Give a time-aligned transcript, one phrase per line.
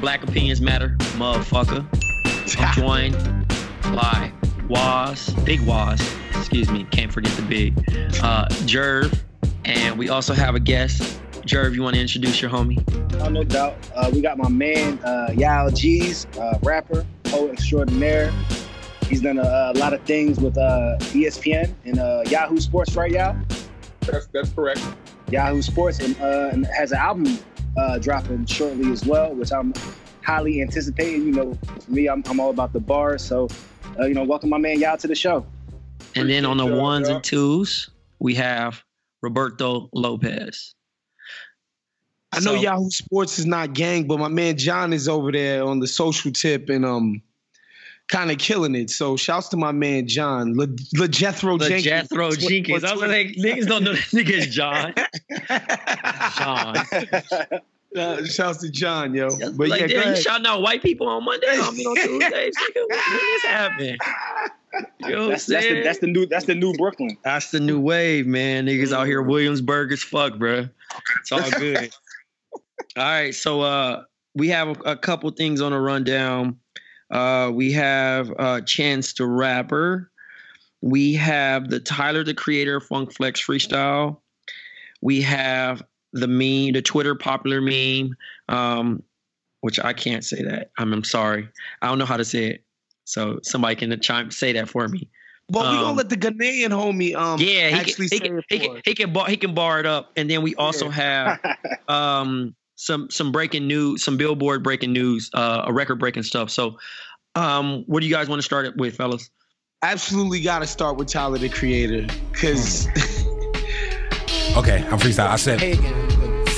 [0.00, 1.86] Black Opinions Matter, motherfucker.
[2.58, 3.14] I'm joined
[3.94, 4.32] by
[4.68, 6.00] Waz, Big Waz,
[6.36, 7.76] excuse me, can't forget the big,
[8.22, 9.18] uh, Jerv,
[9.64, 11.20] and we also have a guest.
[11.42, 12.82] Jerv, you want to introduce your homie?
[13.20, 13.76] Oh, no doubt.
[13.94, 18.32] Uh, we got my man, uh, Yao G's, uh, rapper, poet extraordinaire.
[19.08, 23.10] He's done a, a lot of things with uh, ESPN and uh, Yahoo Sports, right,
[23.10, 23.36] Yao?
[24.02, 24.80] That's that's correct.
[25.30, 27.38] Yahoo Sports, and, uh, and has an album
[27.78, 29.72] uh, dropping shortly as well, which I'm
[30.24, 31.22] highly anticipating.
[31.22, 33.22] You know, for me, I'm, I'm all about the bars.
[33.24, 33.48] So,
[33.98, 35.46] uh, you know, welcome my man y'all to the show.
[36.14, 37.16] And then on the y'all, ones y'all.
[37.16, 38.82] and twos, we have
[39.22, 40.74] Roberto Lopez.
[42.32, 45.64] I know So- Yahoo Sports is not gang, but my man John is over there
[45.64, 47.22] on the social tip and um
[48.08, 48.90] kind of killing it.
[48.90, 51.84] So shouts to my man John, Le, Le Jethro The Jenkins.
[51.84, 52.84] Jethro Jenkins.
[52.84, 54.94] I was like, niggas don't know that nigga is John.
[57.52, 57.60] John.
[57.96, 59.30] Uh, shouts to John, yo.
[59.56, 60.18] But like, yeah, damn, go you ahead.
[60.18, 61.46] shouting out white people on Monday?
[61.48, 62.54] I mean, on Tuesdays?
[62.56, 63.96] Nigga, when, when?
[65.00, 67.16] You know what That's, that's, the, that's the new that's the new Brooklyn.
[67.24, 68.66] That's the new wave, man.
[68.66, 70.68] Niggas out here Williamsburg as fuck, bro.
[71.20, 71.94] It's all good.
[72.52, 72.62] all
[72.96, 76.58] right, so uh we have a, a couple things on the rundown.
[77.10, 80.10] Uh we have uh Chance the Rapper.
[80.80, 84.20] We have the Tyler the Creator Funk Flex freestyle.
[85.00, 88.16] We have the meme, the Twitter popular meme,
[88.48, 89.02] um,
[89.60, 90.70] which I can't say that.
[90.78, 91.48] I'm, I'm sorry.
[91.82, 92.64] I don't know how to say it.
[93.04, 95.08] So somebody can chime say that for me.
[95.48, 98.28] But we gonna um, let the Ghanaian homie um Yeah, he actually can, he say
[98.28, 100.54] can, it he can, he can bar he can bar it up, and then we
[100.56, 101.38] also have
[101.88, 106.48] um some some breaking news, some Billboard breaking news, uh, a record breaking stuff.
[106.48, 106.78] So,
[107.34, 109.30] um, what do you guys want to start it with, fellas?
[109.82, 112.88] Absolutely got to start with Tyler the Creator, cause
[114.56, 115.28] Okay, I'm freestyle.
[115.28, 115.60] I said,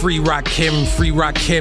[0.01, 1.61] Free Rocky, free Rocky.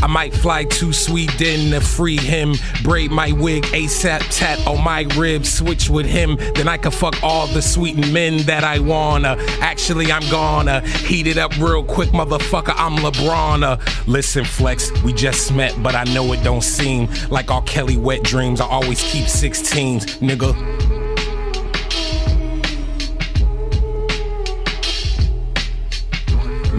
[0.00, 2.54] I might fly to Sweden to free him.
[2.84, 5.52] Braid my wig, ASAP tat on my ribs.
[5.52, 9.36] Switch with him, then I can fuck all the sweetened men that I wanna.
[9.60, 12.74] Actually, I'm gonna heat it up real quick, motherfucker.
[12.76, 13.64] I'm LeBron.
[13.64, 13.76] Uh,
[14.06, 18.22] Listen, Flex, we just met, but I know it don't seem like all Kelly wet
[18.22, 18.60] dreams.
[18.60, 20.99] I always keep 16s, nigga.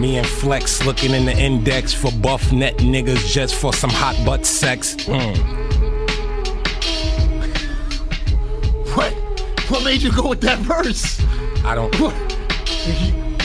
[0.02, 4.20] Me and Flex looking in the index for buff net niggas just for some hot
[4.26, 4.96] butt sex.
[4.96, 5.36] Mm.
[8.96, 9.12] What?
[9.70, 11.22] What made you go with that verse?
[11.64, 11.94] I don't.
[12.00, 12.14] What,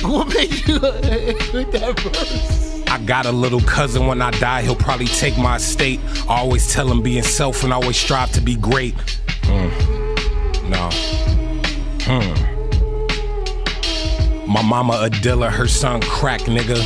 [0.02, 0.94] what made you go
[1.54, 2.82] with that verse?
[2.88, 4.08] I got a little cousin.
[4.08, 6.00] When I die, he'll probably take my estate.
[6.28, 8.96] I always tell him being self and always strive to be great.
[9.44, 10.70] Mm.
[10.72, 10.90] No.
[12.02, 12.57] Hmm.
[14.48, 16.78] My mama a dealer, her son crack, nigga.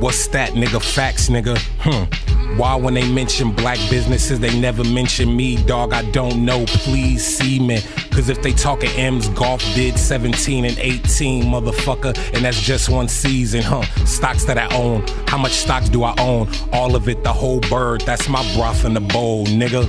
[0.00, 0.82] What's that, nigga?
[0.82, 1.56] Facts, nigga.
[1.78, 2.56] Hmm.
[2.58, 5.92] Why when they mention black businesses, they never mention me, dog?
[5.92, 6.64] I don't know.
[6.66, 7.80] Please see me.
[8.10, 12.18] Cause if they talking M's, golf did 17 and 18, motherfucker.
[12.34, 13.82] And that's just one season, huh?
[14.04, 15.06] Stocks that I own.
[15.28, 16.48] How much stocks do I own?
[16.72, 18.00] All of it, the whole bird.
[18.00, 19.86] That's my broth in the bowl, nigga.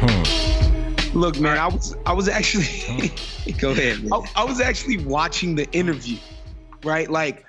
[0.00, 0.47] Hmm.
[1.14, 2.66] Look, man, I was I was actually
[3.60, 4.06] Go ahead.
[4.12, 6.18] I, I was actually watching the interview,
[6.84, 7.10] right?
[7.10, 7.44] Like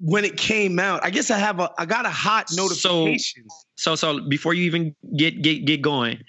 [0.00, 1.04] when it came out.
[1.04, 3.44] I guess I have a I got a hot notification.
[3.76, 6.22] So, so so before you even get get get going,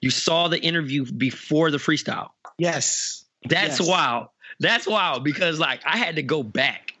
[0.00, 2.30] you saw the interview before the freestyle.
[2.58, 3.24] yes.
[3.46, 3.88] That's Yes.
[3.88, 4.28] wild.
[4.58, 6.94] That's wild because like I had to go back.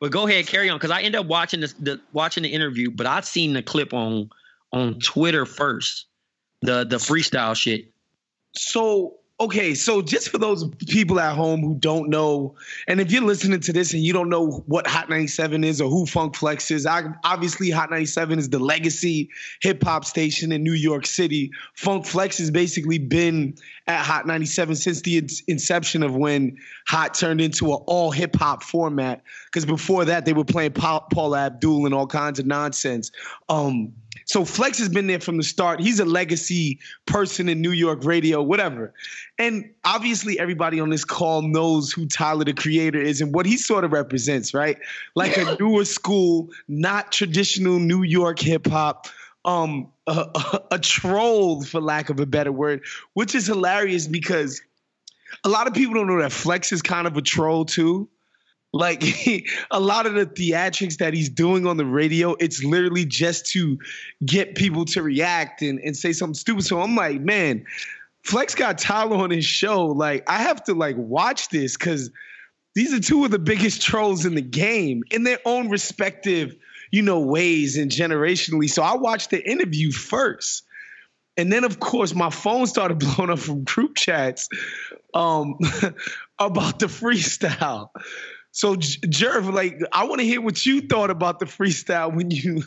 [0.00, 2.90] But go ahead, carry on because I ended up watching this, the watching the interview,
[2.90, 4.30] but I'd seen the clip on
[4.72, 6.06] on Twitter first,
[6.62, 7.91] the the freestyle shit.
[8.54, 12.54] So okay, so just for those people at home who don't know,
[12.86, 15.90] and if you're listening to this and you don't know what Hot 97 is or
[15.90, 20.62] who Funk Flex is, I, obviously Hot 97 is the legacy hip hop station in
[20.62, 21.50] New York City.
[21.74, 23.56] Funk Flex has basically been
[23.88, 26.56] at Hot 97 since the in- inception of when
[26.86, 29.22] Hot turned into an all hip hop format.
[29.46, 33.10] Because before that, they were playing Paul, Paula Abdul and all kinds of nonsense.
[33.48, 33.92] Um,
[34.32, 35.78] So Flex has been there from the start.
[35.78, 38.94] He's a legacy person in New York radio, whatever.
[39.38, 43.58] And obviously, everybody on this call knows who Tyler the Creator is and what he
[43.58, 44.78] sort of represents, right?
[45.14, 49.06] Like a newer school, not traditional New York hip hop.
[49.44, 54.62] Um, a, a, a troll, for lack of a better word, which is hilarious because
[55.44, 58.08] a lot of people don't know that Flex is kind of a troll too.
[58.72, 59.04] Like
[59.70, 63.78] a lot of the theatrics that he's doing on the radio, it's literally just to
[64.24, 66.64] get people to react and, and say something stupid.
[66.64, 67.64] So I'm like, man,
[68.24, 69.86] Flex got Tyler on his show.
[69.86, 72.10] Like, I have to like watch this because
[72.74, 76.56] these are two of the biggest trolls in the game in their own respective,
[76.90, 78.70] you know, ways and generationally.
[78.70, 80.64] So I watched the interview first.
[81.36, 84.48] And then, of course, my phone started blowing up from group chats
[85.14, 85.58] um,
[86.38, 87.88] about the freestyle.
[88.54, 92.62] So, Jerv, like, I want to hear what you thought about the freestyle when you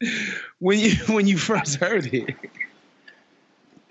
[0.58, 2.34] when you when you first heard it.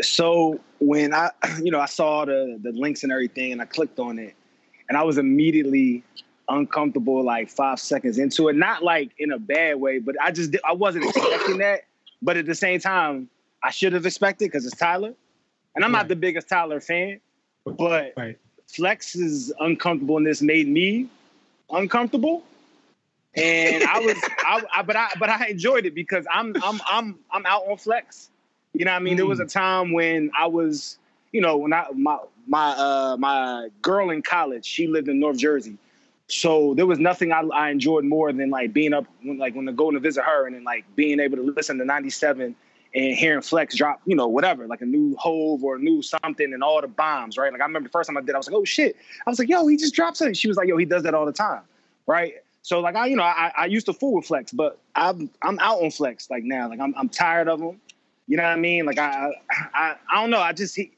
[0.02, 1.32] So when I,
[1.64, 4.36] you know, I saw the the links and everything, and I clicked on it,
[4.90, 6.04] and I was immediately
[6.50, 8.58] uncomfortable like five seconds into it.
[8.58, 11.84] Not like in a bad way, but I just I wasn't expecting that.
[12.22, 13.30] But at the same time,
[13.64, 15.14] I should have expected because it's Tyler,
[15.74, 16.00] and I'm right.
[16.00, 17.22] not the biggest Tyler fan,
[17.64, 18.38] but right.
[18.68, 21.10] Flex's uncomfortableness made me
[21.72, 22.44] uncomfortable.
[23.36, 27.20] And I was, I, I, but I, but I enjoyed it because I'm, I'm, I'm,
[27.32, 28.30] I'm out on flex.
[28.74, 29.18] You know, what I mean, mm.
[29.18, 29.52] there was a mm.
[29.52, 30.98] time when I was,
[31.32, 32.18] you know, when I my
[32.48, 35.78] my uh my girl in college, she lived in North Jersey,
[36.28, 39.68] so there was nothing I, I enjoyed more than like being up when like when
[39.68, 42.56] I go to visit her and then like being able to listen to '97
[42.94, 46.54] and hearing Flex drop, you know, whatever, like a new Hove or a new something
[46.54, 47.52] and all the bombs, right?
[47.52, 48.96] Like I remember the first time I did, I was like, oh shit.
[49.26, 50.34] I was like, yo, he just dropped something.
[50.34, 51.62] She was like, yo, he does that all the time,
[52.08, 52.36] right?
[52.62, 55.60] So like I, you know, I, I used to fool with Flex, but I'm I'm
[55.60, 56.70] out on Flex like now.
[56.70, 57.80] Like I'm I'm tired of him.
[58.28, 58.86] You know what I mean?
[58.86, 59.32] Like I
[59.74, 60.40] I I don't know.
[60.40, 60.92] I just he,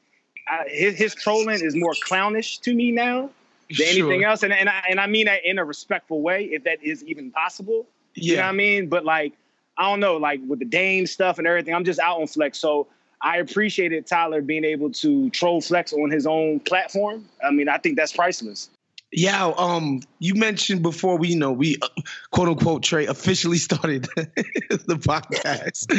[0.48, 3.30] I, his his trolling is more clownish to me now
[3.68, 4.06] than sure.
[4.06, 6.82] anything else, and and I, and I mean that in a respectful way, if that
[6.82, 7.86] is even possible.
[8.14, 8.22] Yeah.
[8.22, 8.88] You know what I mean?
[8.88, 9.32] But like
[9.76, 12.58] I don't know, like with the Dame stuff and everything, I'm just out on Flex.
[12.58, 12.88] So
[13.20, 17.28] I appreciated Tyler being able to troll Flex on his own platform.
[17.44, 18.68] I mean, I think that's priceless.
[19.14, 21.88] Yeah, um, you mentioned before we, you know, we uh,
[22.30, 25.92] quote unquote Trey officially started the podcast.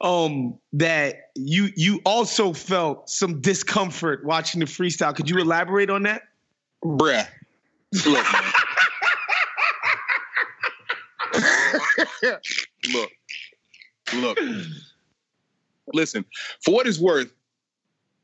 [0.00, 5.16] Um, that you you also felt some discomfort watching the freestyle.
[5.16, 6.22] Could you elaborate on that?
[6.84, 7.26] Bruh.
[8.06, 8.26] Look,
[12.92, 13.10] look,
[14.14, 14.38] look.
[15.92, 16.24] Listen,
[16.64, 17.32] for what it's worth,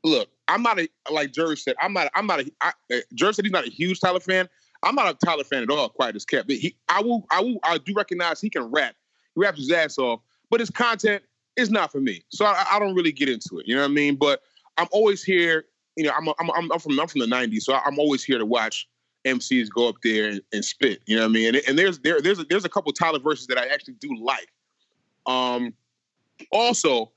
[0.05, 1.75] look, I'm not a like Jerry said.
[1.81, 2.11] I'm not.
[2.15, 2.51] I'm not a.
[2.61, 2.73] I,
[3.15, 4.49] Jerry said he's not a huge Tyler fan.
[4.83, 5.89] I'm not a Tyler fan at all.
[5.89, 6.51] Quite as kept.
[6.51, 7.27] He, I will.
[7.31, 7.59] I will.
[7.65, 8.95] I do recognize he can rap.
[9.35, 10.21] He raps his ass off,
[10.51, 11.23] but his content
[11.57, 12.23] is not for me.
[12.29, 13.67] So I, I don't really get into it.
[13.67, 14.17] You know what I mean?
[14.17, 14.43] But
[14.77, 15.65] I'm always here.
[15.97, 18.47] You know, I'm I'm I'm, from I'm from the '90s, so I'm always here to
[18.47, 18.89] watch
[19.27, 21.01] MCs go up there and, and spit.
[21.07, 21.49] You know what I mean?
[21.49, 24.17] And, and there's there there's a, there's a couple Tyler verses that I actually do
[24.17, 24.49] like.
[25.27, 25.75] Um,
[26.53, 27.13] also,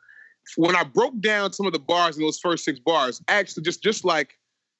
[0.58, 3.84] when I broke down some of the bars in those first six bars, actually just
[3.84, 4.38] just like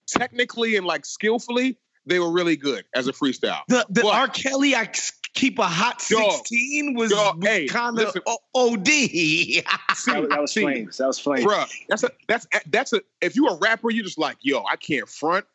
[0.08, 3.62] technically and like skillfully, they were really good as a freestyle.
[3.68, 4.28] The the but, R.
[4.28, 4.90] Kelly I
[5.34, 8.18] keep a hot sixteen was, was hey, kind of
[8.56, 8.86] OD.
[8.86, 9.64] that,
[10.30, 10.98] that was flames.
[10.98, 11.46] That was flames.
[11.46, 14.64] Bruh, that's a that's a, that's a if you're a rapper, you're just like, yo,
[14.64, 15.46] I can't front.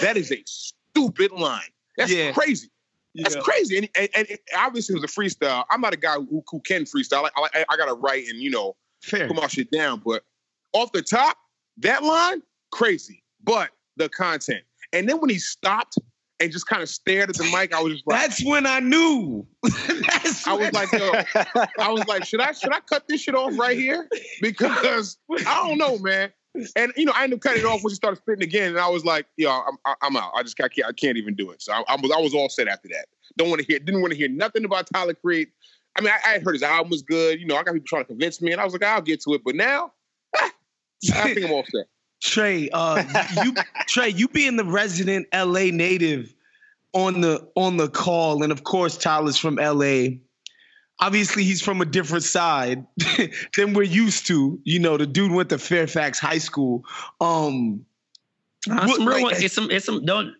[0.00, 0.42] That is a
[0.94, 1.62] stupid line.
[1.96, 2.32] That's yeah.
[2.32, 2.70] crazy.
[3.14, 3.42] That's yeah.
[3.42, 3.78] crazy.
[3.78, 5.64] And, and, and, obviously it was a freestyle.
[5.70, 7.28] I'm not a guy who, who can freestyle.
[7.36, 9.26] I, I, I got to write and, you know, Fair.
[9.28, 10.02] put my shit down.
[10.04, 10.24] But
[10.72, 11.36] off the top,
[11.78, 13.22] that line, crazy.
[13.44, 14.62] But the content.
[14.92, 15.98] And then when he stopped
[16.40, 18.80] and just kind of stared at the mic, I was just like, "That's when I
[18.80, 21.12] knew." I was like, "Yo,"
[21.78, 24.08] I was like, "Should I should I cut this shit off right here?"
[24.40, 26.32] Because I don't know, man.
[26.76, 28.78] And you know, I ended up cutting it off when she started spitting again, and
[28.78, 30.32] I was like, "Yo, I'm I'm out.
[30.34, 32.34] I just I can't I can't even do it." So I, I was I was
[32.34, 33.06] all set after that.
[33.38, 35.48] Don't want to hear didn't want to hear nothing about Tyler Create.
[35.96, 37.40] I mean, I, I heard his album was good.
[37.40, 39.22] You know, I got people trying to convince me, and I was like, I'll get
[39.22, 39.42] to it.
[39.44, 39.92] But now,
[40.34, 40.50] I
[41.04, 41.86] think I'm all set.
[42.22, 43.02] Trey, uh,
[43.42, 43.54] you
[43.88, 46.34] Trey, you being the resident LA native
[46.92, 50.18] on the on the call, and of course Tyler's from LA.
[51.02, 52.86] Obviously, he's from a different side
[53.56, 54.60] than we're used to.
[54.62, 56.84] You know, the dude went to Fairfax High School.
[57.20, 57.84] Um,
[58.70, 59.42] uh, some real ones.
[59.42, 59.70] It's some.
[59.72, 60.04] It's some.
[60.04, 60.34] Don't.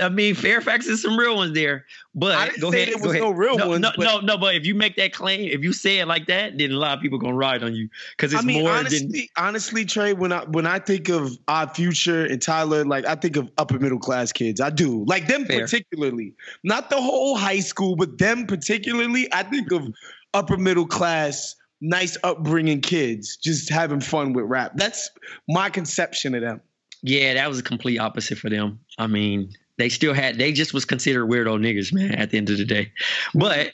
[0.00, 1.84] I mean, Fairfax is some real ones there.
[2.14, 2.88] But go ahead.
[2.88, 3.80] There was no real no, ones.
[3.80, 4.38] No, but, no, no.
[4.38, 6.96] But if you make that claim, if you say it like that, then a lot
[6.96, 9.44] of people gonna ride on you because it's I mean, more honestly, than.
[9.44, 13.36] Honestly, Trey, when I when I think of Odd Future and Tyler, like I think
[13.36, 14.60] of upper middle class kids.
[14.60, 15.62] I do like them Fair.
[15.62, 19.28] particularly, not the whole high school, but them particularly.
[19.32, 19.88] I think of
[20.34, 24.72] upper middle class nice upbringing kids, just having fun with rap.
[24.76, 25.10] That's
[25.48, 26.60] my conception of them.
[27.06, 28.80] Yeah, that was a complete opposite for them.
[28.98, 32.50] I mean, they still had they just was considered weirdo niggas, man, at the end
[32.50, 32.90] of the day.
[33.32, 33.70] But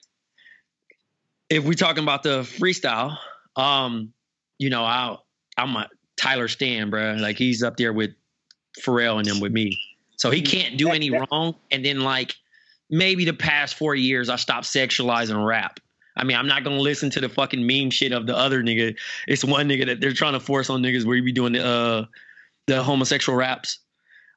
[1.48, 3.16] if we're talking about the freestyle,
[3.56, 4.12] um,
[4.58, 5.16] you know, I
[5.56, 7.14] I'm a Tyler Stan, bro.
[7.14, 8.10] Like he's up there with
[8.84, 9.80] Pharrell and them with me.
[10.16, 11.54] So he can't do any wrong.
[11.70, 12.34] And then like
[12.90, 15.80] maybe the past four years I stopped sexualizing rap.
[16.14, 18.94] I mean, I'm not gonna listen to the fucking meme shit of the other nigga.
[19.26, 21.64] It's one nigga that they're trying to force on niggas where you be doing the
[21.64, 22.04] uh
[22.66, 23.78] the homosexual raps.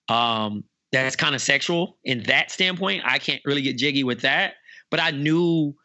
[0.10, 3.03] Um, that's kind of sexual in that standpoint.
[3.05, 4.53] I can't really get jiggy with that.
[4.91, 5.75] But I knew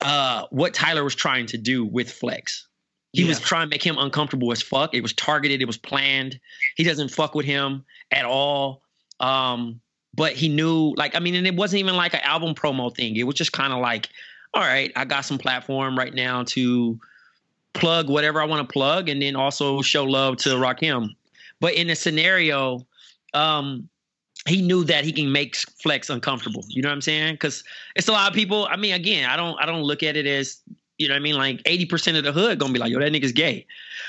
[0.00, 2.66] uh what Tyler was trying to do with Flex.
[3.12, 4.94] He was trying to make him uncomfortable as fuck.
[4.94, 6.40] It was targeted, it was planned.
[6.76, 8.82] He doesn't fuck with him at all.
[9.20, 9.80] Um,
[10.14, 13.16] but he knew, like, I mean, and it wasn't even like an album promo thing.
[13.16, 14.08] It was just kind of like,
[14.54, 16.98] all right, I got some platform right now to
[17.74, 20.90] plug whatever I want to plug and then also show love to Rocky.
[21.62, 22.84] But in a scenario,
[23.34, 23.88] um,
[24.48, 26.64] he knew that he can make Flex uncomfortable.
[26.68, 27.34] You know what I'm saying?
[27.34, 27.62] Because
[27.94, 28.66] it's a lot of people.
[28.68, 30.60] I mean, again, I don't I don't look at it as
[30.98, 31.36] you know what I mean.
[31.36, 33.64] Like 80% of the hood gonna be like, yo, that nigga's gay,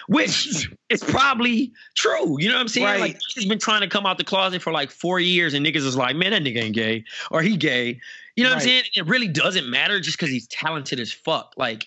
[0.07, 2.41] which is probably true.
[2.41, 2.87] You know what I'm saying?
[2.87, 2.99] Right.
[2.99, 5.85] Like he's been trying to come out the closet for like four years, and niggas
[5.85, 8.01] is like, man, that nigga ain't gay or he gay.
[8.35, 8.85] You know what I'm saying?
[8.95, 11.53] It really doesn't matter just because he's talented as fuck.
[11.55, 11.85] Like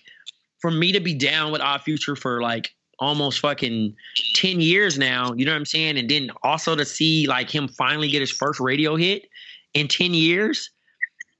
[0.59, 3.95] for me to be down with Odd Future for like almost fucking
[4.33, 5.97] 10 years now, you know what I'm saying?
[5.97, 9.27] And then also to see like him finally get his first radio hit
[9.73, 10.71] in 10 years,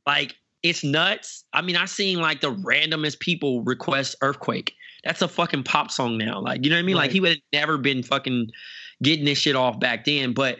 [0.05, 1.43] like it's nuts.
[1.53, 4.73] I mean, I seen like the randomest people request Earthquake.
[5.03, 6.39] That's a fucking pop song now.
[6.41, 6.95] Like, you know what I mean?
[6.95, 8.49] Like he would have never been fucking
[9.01, 10.33] getting this shit off back then.
[10.33, 10.59] But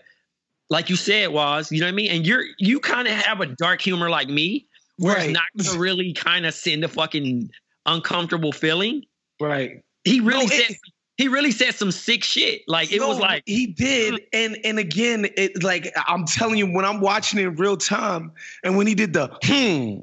[0.70, 2.12] like you said, was, you know what I mean?
[2.12, 5.30] And you're you kind of have a dark humor like me, where Right.
[5.30, 7.50] it's not gonna really kind of send a fucking
[7.86, 9.04] uncomfortable feeling.
[9.40, 9.82] Right.
[10.08, 10.76] He really No, it- said
[11.18, 12.62] he really said some sick shit.
[12.68, 16.68] Like it No, was like he did, and and again, it like I'm telling you,
[16.72, 18.32] when I'm watching it in real time,
[18.64, 20.02] and when he did the hmm,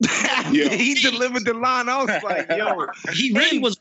[0.50, 1.88] he delivered the line.
[1.88, 3.78] I was like, yo, he really was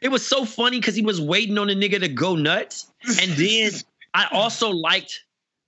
[0.00, 2.90] it was so funny because he was waiting on the nigga to go nuts.
[3.20, 3.72] And then
[4.14, 5.22] I also liked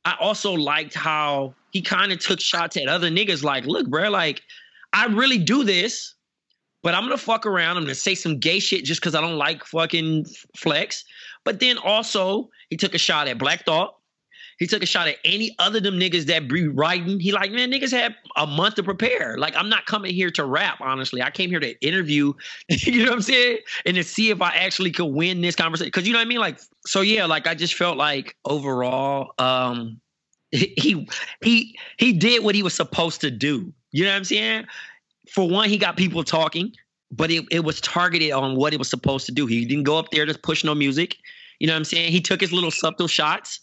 [0.05, 4.11] I also liked how he kind of took shots at other niggas like, look, bro,
[4.11, 4.43] like
[4.93, 6.15] I really do this,
[6.83, 7.77] but I'm gonna fuck around.
[7.77, 11.05] I'm gonna say some gay shit just because I don't like fucking flex.
[11.45, 13.95] But then also he took a shot at Black Thought.
[14.59, 17.21] He took a shot at any other them niggas that be writing.
[17.21, 19.37] He like, man, niggas had a month to prepare.
[19.39, 21.23] Like, I'm not coming here to rap, honestly.
[21.23, 22.33] I came here to interview,
[22.69, 23.59] you know what I'm saying?
[23.87, 25.93] And to see if I actually could win this conversation.
[25.93, 26.41] Cause you know what I mean?
[26.41, 30.01] Like, so yeah, like I just felt like overall, um,
[30.51, 31.09] he
[31.43, 33.73] he he did what he was supposed to do.
[33.93, 34.67] You know what I'm saying?
[35.31, 36.73] For one, he got people talking,
[37.11, 39.47] but it, it was targeted on what it was supposed to do.
[39.47, 41.17] He didn't go up there to push no music.
[41.59, 42.13] You know what I'm saying?
[42.13, 43.61] He took his little subtle shots.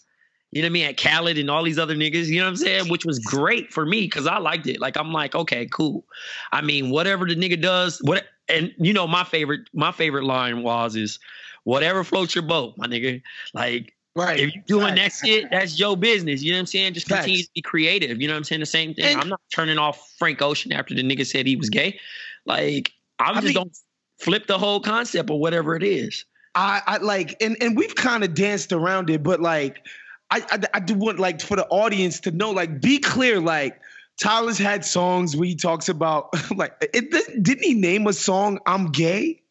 [0.52, 0.86] You know what I mean?
[0.86, 2.88] At Khaled and all these other niggas, you know what I'm saying?
[2.88, 4.80] Which was great for me because I liked it.
[4.80, 6.04] Like I'm like, okay, cool.
[6.52, 10.62] I mean, whatever the nigga does, what and you know, my favorite, my favorite line
[10.62, 11.18] was is
[11.64, 13.20] whatever floats your boat, my nigga.
[13.54, 14.40] Like right.
[14.40, 15.24] if you're doing that Facts.
[15.24, 16.42] shit, that's your business.
[16.42, 16.94] You know what I'm saying?
[16.94, 17.48] Just continue Facts.
[17.48, 18.20] to be creative.
[18.20, 18.60] You know what I'm saying?
[18.60, 19.04] The same thing.
[19.04, 21.98] And- I'm not turning off Frank Ocean after the nigga said he was gay.
[22.44, 23.78] Like I'm I just mean- don't
[24.18, 26.24] flip the whole concept or whatever it is.
[26.54, 29.86] I, I like, and and we've kind of danced around it, but like,
[30.30, 33.78] I, I I do want like for the audience to know, like, be clear, like.
[34.18, 37.10] Tyler's had songs where he talks about like it,
[37.42, 39.42] didn't he name a song I'm gay?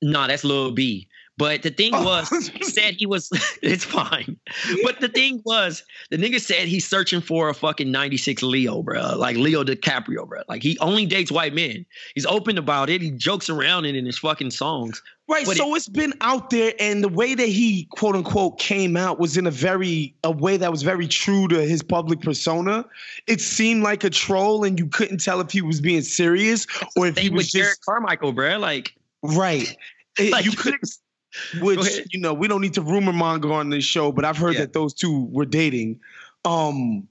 [0.00, 1.08] No, that's Lil B.
[1.40, 2.04] But the thing Oh.
[2.04, 3.30] was, he said he was.
[3.62, 4.36] It's fine.
[4.84, 9.16] But the thing was, the nigga said he's searching for a fucking '96 Leo, bro.
[9.16, 10.42] Like Leo DiCaprio, bro.
[10.48, 11.86] Like he only dates white men.
[12.14, 13.00] He's open about it.
[13.00, 15.02] He jokes around it in his fucking songs.
[15.28, 15.46] Right.
[15.46, 18.96] But so it, has been out there, and the way that he quote unquote came
[18.96, 22.84] out was in a very a way that was very true to his public persona.
[23.26, 26.66] It seemed like a troll, and you couldn't tell if he was being serious
[26.96, 28.58] or if he Thing with was Jerrod just Carmichael, bro.
[28.58, 28.92] Like,
[29.22, 29.74] right.
[30.18, 30.98] It- Like, you you couldn't.
[31.60, 34.54] Which you know we don't need to rumor monger on this show, but I've heard
[34.54, 34.60] Yeah.
[34.60, 36.00] that those two were dating.
[36.44, 37.08] Um,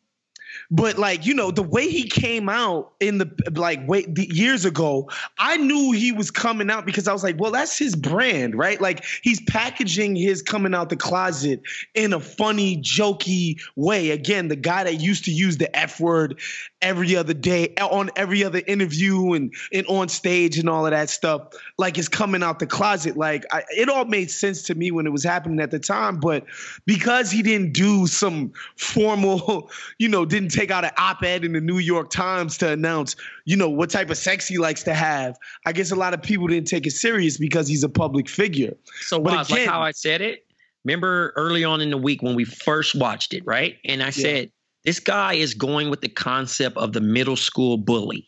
[0.71, 4.65] but like you know the way he came out in the like wait the, years
[4.65, 8.55] ago i knew he was coming out because i was like well that's his brand
[8.55, 11.61] right like he's packaging his coming out the closet
[11.95, 16.39] in a funny jokey way again the guy that used to use the f word
[16.81, 21.09] every other day on every other interview and, and on stage and all of that
[21.09, 24.91] stuff like is coming out the closet like I, it all made sense to me
[24.91, 26.45] when it was happening at the time but
[26.85, 29.69] because he didn't do some formal
[29.99, 33.55] you know didn't take out an op-ed in the New York Times to announce, you
[33.55, 35.37] know, what type of sex he likes to have.
[35.65, 38.75] I guess a lot of people didn't take it serious because he's a public figure.
[39.01, 40.45] So, But Waz, like how I said it,
[40.83, 43.77] remember early on in the week when we first watched it, right?
[43.85, 44.51] And I said,
[44.85, 48.27] this guy is going with the concept of the middle school bully.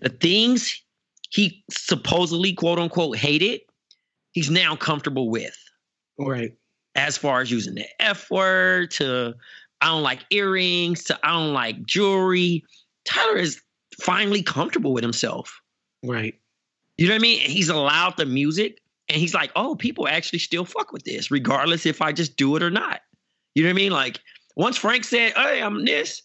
[0.00, 0.80] The things
[1.30, 3.60] he supposedly, quote unquote, hated,
[4.32, 5.56] he's now comfortable with.
[6.18, 6.54] Right.
[6.94, 9.34] As far as using the F word to
[9.80, 12.64] I don't like earrings to I don't like jewelry.
[13.04, 13.60] Tyler is
[14.00, 15.60] finally comfortable with himself.
[16.02, 16.34] Right.
[16.96, 17.40] You know what I mean?
[17.40, 21.86] He's allowed the music and he's like, oh, people actually still fuck with this, regardless
[21.86, 23.00] if I just do it or not.
[23.54, 23.92] You know what I mean?
[23.92, 24.20] Like
[24.58, 26.20] once Frank said, hey, I'm this,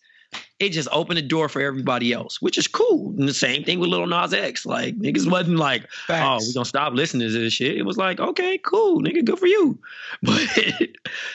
[0.59, 3.13] it just opened the door for everybody else, which is cool.
[3.17, 4.65] And the same thing with Lil Nas X.
[4.65, 7.77] Like niggas wasn't like, oh, we gonna stop listening to this shit.
[7.77, 9.79] It was like, okay, cool, nigga, good for you.
[10.23, 10.41] But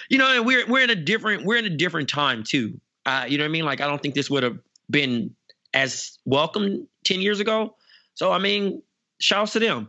[0.09, 2.81] you know, and we're we're in a different we're in a different time too.
[3.07, 3.65] Uh, you know what I mean?
[3.65, 4.59] Like I don't think this would have
[4.91, 5.35] been
[5.75, 7.77] as welcome 10 years ago.
[8.15, 8.83] So I mean,
[9.21, 9.89] shouts to them.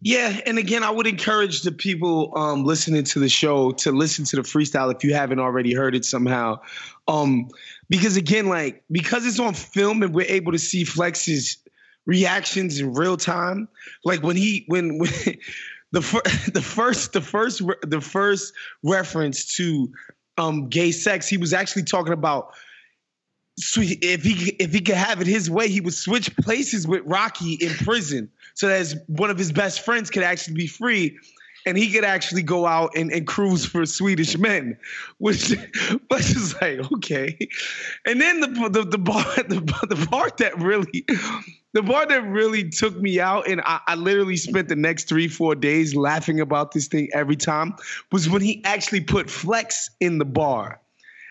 [0.00, 4.24] Yeah, and again, I would encourage the people um, listening to the show to listen
[4.26, 6.60] to the freestyle if you haven't already heard it somehow.
[7.08, 7.48] Um,
[7.88, 11.58] because again, like because it's on film and we're able to see Flex's
[12.06, 13.68] reactions in real time.
[14.04, 15.10] Like when he when when
[15.92, 18.52] the fir- the first the first the first
[18.82, 19.92] reference to
[20.38, 22.52] um gay sex, he was actually talking about
[23.58, 27.02] sweet if he if he could have it his way, he would switch places with
[27.04, 31.18] Rocky in prison so that his, one of his best friends could actually be free.
[31.66, 34.76] And he could actually go out and, and cruise for Swedish men,
[35.16, 35.48] which
[36.08, 37.38] which is like okay.
[38.04, 41.06] And then the the the bar the, the part that really
[41.72, 45.26] the part that really took me out, and I, I literally spent the next three
[45.26, 47.76] four days laughing about this thing every time,
[48.12, 50.82] was when he actually put Flex in the bar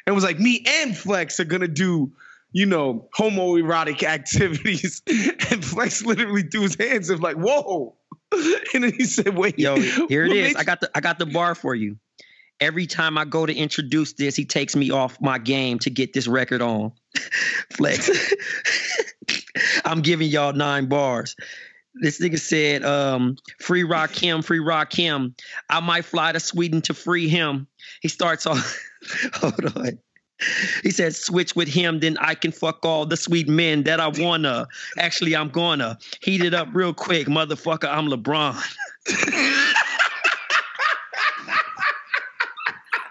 [0.06, 2.12] and was like, me and Flex are gonna do,
[2.52, 5.02] you know, homoerotic activities.
[5.52, 7.96] And Flex literally threw his hands up like, whoa.
[8.74, 9.60] And then he said, wait.
[9.60, 10.56] Yo, here it is.
[10.56, 11.98] I got the I got the bar for you.
[12.60, 16.14] Every time I go to introduce this, he takes me off my game to get
[16.14, 16.94] this record on.
[17.72, 18.10] Flex.
[19.86, 21.36] I'm giving y'all nine bars.
[21.96, 25.36] This nigga said, um, free rock him, free rock him.
[25.70, 27.68] I might fly to Sweden to free him.
[28.02, 28.80] He starts off,
[29.34, 30.00] hold on.
[30.82, 34.08] He said, switch with him, then I can fuck all the sweet men that I
[34.10, 34.68] wanna.
[34.98, 37.88] Actually, I'm gonna heat it up real quick, motherfucker.
[37.90, 38.60] I'm LeBron.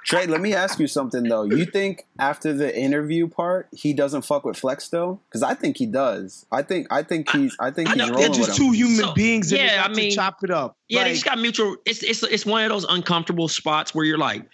[0.04, 1.44] Trey, let me ask you something though.
[1.44, 5.20] You think after the interview part, he doesn't fuck with Flex though?
[5.28, 6.44] Because I think he does.
[6.52, 8.66] I think I think he's I think I he's know, rolling They're with just him.
[8.66, 10.76] two human So, beings and yeah, they I mean- to chop it up.
[10.88, 11.76] Yeah, they just got mutual.
[11.86, 14.44] It's it's it's one of those uncomfortable spots where you're like,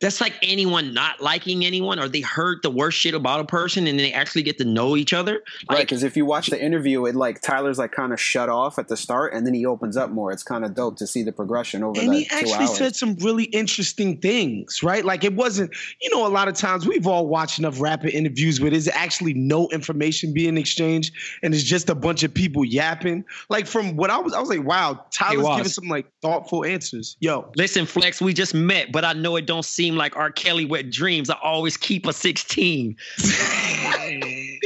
[0.00, 3.86] that's like anyone not liking anyone, or they heard the worst shit about a person,
[3.86, 5.42] and they actually get to know each other.
[5.70, 8.78] Right, because if you watch the interview, it like Tyler's like kind of shut off
[8.78, 10.32] at the start, and then he opens up more.
[10.32, 12.76] It's kind of dope to see the progression over and that he two actually hours.
[12.76, 15.04] said some really interesting things, right?
[15.04, 18.60] Like it wasn't, you know, a lot of times we've all watched enough rapper interviews
[18.60, 23.24] where there's actually no information being exchanged and it's just a bunch of people yapping.
[23.48, 25.56] Like from what I was, I was like, wow, Tyler's Waz.
[25.58, 27.16] giving some like thoughtful answers.
[27.20, 30.30] Yo, Listen, Flex, we just met, but I know it don't seem like R.
[30.30, 31.30] Kelly wet dreams.
[31.30, 32.96] I always keep a 16.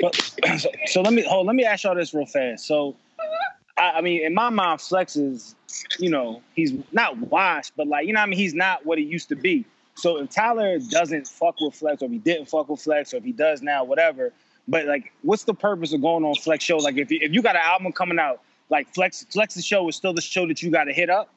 [0.00, 0.14] But,
[0.58, 1.46] so, so let me hold.
[1.46, 2.66] Let me ask y'all this real fast.
[2.66, 2.94] So,
[3.78, 5.54] I, I mean, in my mind, Flex is,
[5.98, 9.04] you know, he's not washed, but like, you know, I mean, he's not what he
[9.04, 9.64] used to be.
[9.94, 13.18] So if Tyler doesn't fuck with Flex, or if he didn't fuck with Flex, or
[13.18, 14.32] if he does now, whatever.
[14.66, 16.76] But like, what's the purpose of going on Flex show?
[16.78, 19.96] Like, if you, if you got an album coming out, like Flex Flex's show is
[19.96, 21.33] still the show that you got to hit up.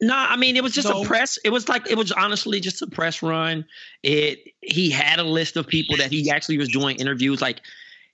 [0.00, 1.02] No, I mean it was just No.
[1.02, 1.38] a press.
[1.44, 3.64] It was like it was honestly just a press run.
[4.02, 7.40] It he had a list of people that he actually was doing interviews.
[7.40, 7.60] Like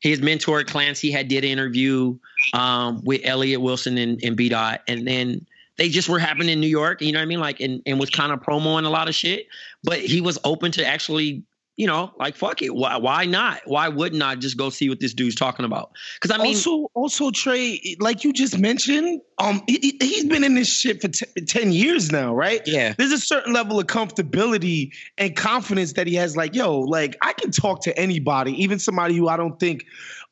[0.00, 2.16] his mentor Clancy had did an interview
[2.54, 6.60] um, with Elliot Wilson and, and B Dot, and then they just were happening in
[6.60, 7.00] New York.
[7.00, 7.40] You know what I mean?
[7.40, 9.46] Like and, and was kind of promoing a lot of shit.
[9.82, 11.42] But he was open to actually,
[11.80, 12.74] you know, like fuck it.
[12.74, 13.62] Why why not?
[13.64, 15.92] Why wouldn't I just go see what this dude's talking about?
[16.20, 20.54] Because I mean, also, also Trey, like you just mentioned, um, he, he's been in
[20.54, 22.60] this shit for t- ten years now, right?
[22.66, 22.94] yeah.
[22.98, 27.32] there's a certain level of comfortability and confidence that he has like yo like i
[27.32, 29.84] can talk to anybody even somebody who i don't think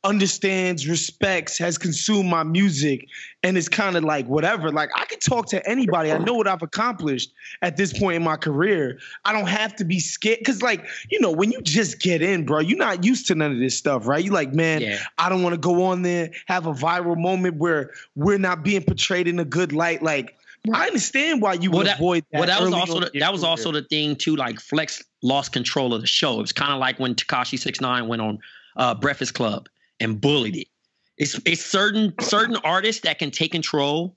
[0.04, 3.08] understands respects has consumed my music
[3.42, 6.46] and is kind of like whatever like i can talk to anybody i know what
[6.46, 7.32] i've accomplished
[7.62, 11.18] at this point in my career i don't have to be scared because like you
[11.20, 14.06] know when you just get in bro you're not used to none of this stuff
[14.06, 14.98] right You're like man Yeah.
[15.18, 18.82] I don't want to go on there, have a viral moment where we're not being
[18.82, 20.02] portrayed in a good light.
[20.02, 20.36] Like,
[20.72, 22.38] I understand why you Well, would that- avoid that.
[22.38, 24.36] Well, that was also the, that was also the thing too.
[24.36, 26.38] Like Flex lost control of the show.
[26.38, 28.38] It was kind of like when Tekashi Six Nine went on
[28.76, 29.68] uh, Breakfast Club
[30.00, 30.68] and bullied it.
[31.16, 34.16] It's it's certain certain artists that can take control,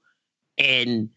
[0.58, 1.10] and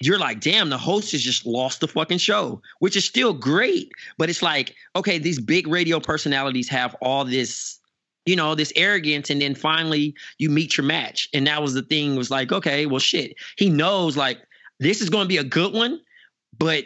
[0.00, 3.90] you're like, damn, the host has just lost the fucking show, which is still great.
[4.18, 7.78] But it's like, okay, these big radio personalities have all this,
[8.26, 11.82] you know, this arrogance, and then finally you meet your match, and that was the
[11.82, 12.14] thing.
[12.14, 14.38] Was like, okay, well, shit, he knows like
[14.80, 16.00] this is going to be a good one,
[16.58, 16.84] but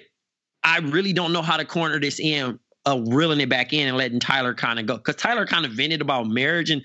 [0.62, 3.96] I really don't know how to corner this in, uh, reeling it back in and
[3.96, 4.96] letting Tyler kind of go.
[4.96, 6.82] Because Tyler kind of vented about marriage and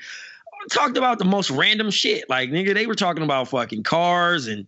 [0.69, 2.29] talked about the most random shit.
[2.29, 4.67] Like, nigga, they were talking about fucking cars and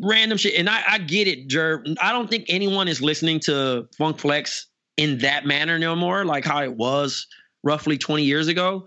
[0.00, 0.54] random shit.
[0.54, 1.96] And I, I get it, Jerv.
[2.00, 6.44] I don't think anyone is listening to Funk Flex in that manner no more, like
[6.44, 7.26] how it was
[7.62, 8.84] roughly 20 years ago.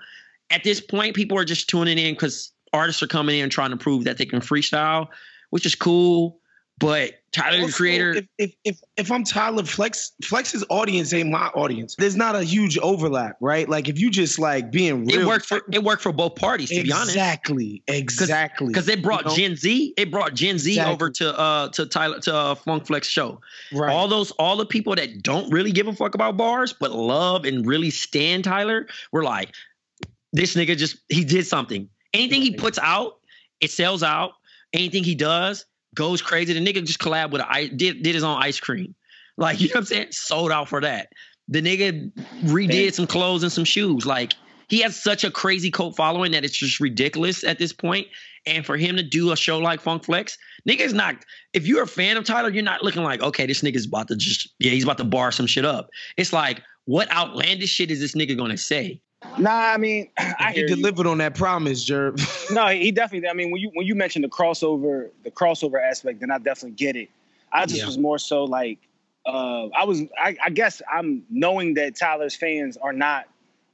[0.50, 3.78] At this point, people are just tuning in because artists are coming in trying to
[3.78, 5.08] prove that they can freestyle,
[5.50, 6.41] which is cool.
[6.82, 11.48] But Tyler the Creator, If, if if if I'm Tyler Flex, Flex's audience ain't my
[11.50, 11.96] audience.
[11.96, 13.70] There's not a huge overlap, right?
[13.70, 16.70] Like if you just like being real, it worked for it worked for both parties.
[16.70, 18.68] To be honest, exactly, exactly.
[18.68, 19.36] because it brought You know?
[19.36, 19.94] Gen Z.
[19.96, 20.94] It brought Gen Z Exactly.
[20.94, 23.40] over to uh to Tyler to uh, Funk Flex show.
[23.72, 23.94] Right.
[23.94, 27.46] All those all the people that don't really give a fuck about bars but love
[27.46, 29.54] and really stand Tyler were like,
[30.34, 31.88] this nigga just he did something.
[32.14, 33.20] Anything he puts out,
[33.62, 34.32] it sells out.
[34.74, 36.54] Anything he does goes crazy.
[36.54, 38.96] The nigga just collab with a, I did did his own ice cream.
[39.38, 40.08] Like you know what I'm saying?
[40.12, 41.10] Sold out for that.
[41.48, 42.12] The nigga
[42.44, 44.06] redid some clothes and some shoes.
[44.06, 44.34] Like
[44.70, 48.08] he has such a crazy cult following that it's just ridiculous at this point.
[48.48, 51.16] And for him to do a show like Funk Flex, nigga's not.
[51.54, 54.16] If you're a fan of Tyler, you're not looking like, okay, this nigga's about to
[54.16, 55.90] just, yeah, he's about to bar some shit up.
[56.18, 59.02] It's like, what outlandish shit is this nigga gonna say?
[59.38, 60.76] Nah, I mean, I he hear you.
[60.76, 62.20] delivered on that promise, Jerv.
[62.54, 63.30] No, he definitely.
[63.30, 66.72] I mean, when you when you mentioned the crossover, the crossover aspect, then I definitely
[66.76, 67.10] get it.
[67.54, 67.86] I just Yeah.
[67.88, 68.78] was more so like,
[69.26, 70.02] uh, I was.
[70.22, 73.26] I, I guess I'm knowing that Tyler's fans are not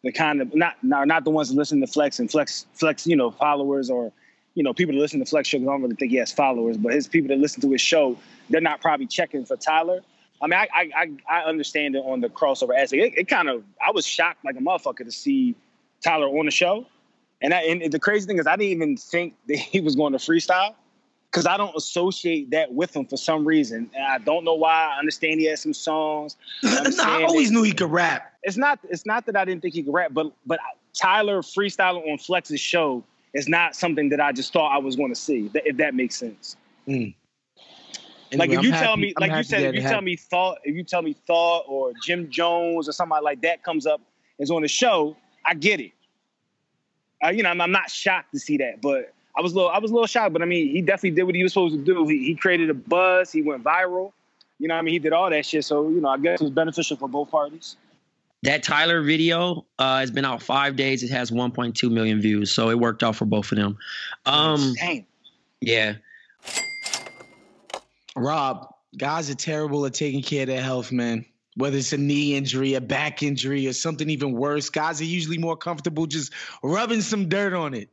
[0.04, 3.08] the kind of not not not the ones that listen to Flex and Flex Flex,
[3.08, 4.12] you know, followers or
[4.54, 5.58] you know people that listen to Flex show.
[5.58, 7.82] 'cause I don't really think he has followers, but his people that listen to his
[7.82, 8.16] show,
[8.52, 10.02] they're not probably checking for Tyler.
[10.42, 13.02] I mean, I I I, I understand it on the crossover aspect.
[13.02, 15.56] It, it kind of I was shocked like a motherfucker to see
[16.02, 16.86] Tyler on the show.
[17.42, 20.14] And, I, and the crazy thing is, I didn't even think that he was going
[20.14, 20.76] to freestyle
[21.32, 23.90] because I don't associate that with him for some reason.
[23.94, 24.94] And I don't know why.
[24.96, 26.36] I understand he has some songs.
[26.64, 28.34] nah, I always that- knew he could rap.
[28.44, 28.80] It's not.
[28.90, 30.60] It's not that I didn't think he could rap, but but
[30.94, 35.10] Tyler freestyling on Flex's show is not something that I just thought I was going
[35.10, 35.52] to see.
[35.54, 36.56] If that makes sense.
[36.88, 37.14] like
[38.32, 40.06] Anyway, if I'm you happy- tell me, I'm like you said, if you tell happened.
[40.06, 43.86] me thought, if you tell me thought or Jim Jones or somebody like that comes
[43.86, 44.02] up
[44.40, 45.92] is on the show, I get it.
[47.24, 49.70] Uh, you know, I'm, I'm not shocked to see that, but I was a little,
[49.72, 50.34] I was a little shocked.
[50.34, 52.06] But I mean, he definitely did what he was supposed to do.
[52.08, 53.32] He, he created a buzz.
[53.32, 54.12] He went viral.
[54.60, 55.64] You know, what I mean, he did all that shit.
[55.66, 57.78] So you know, I guess it was beneficial for both parties.
[58.44, 61.02] That Tyler video uh, has been out five days.
[61.02, 63.78] It has 1.2 million views, so it worked out for both of them.
[64.28, 65.06] Um, Damn.
[65.60, 65.96] yeah,
[68.18, 71.26] Rob, guys are terrible at taking care of their health, man.
[71.56, 75.38] Whether it's a knee injury, a back injury, or something even worse, guys are usually
[75.38, 77.90] more comfortable just rubbing some dirt on it.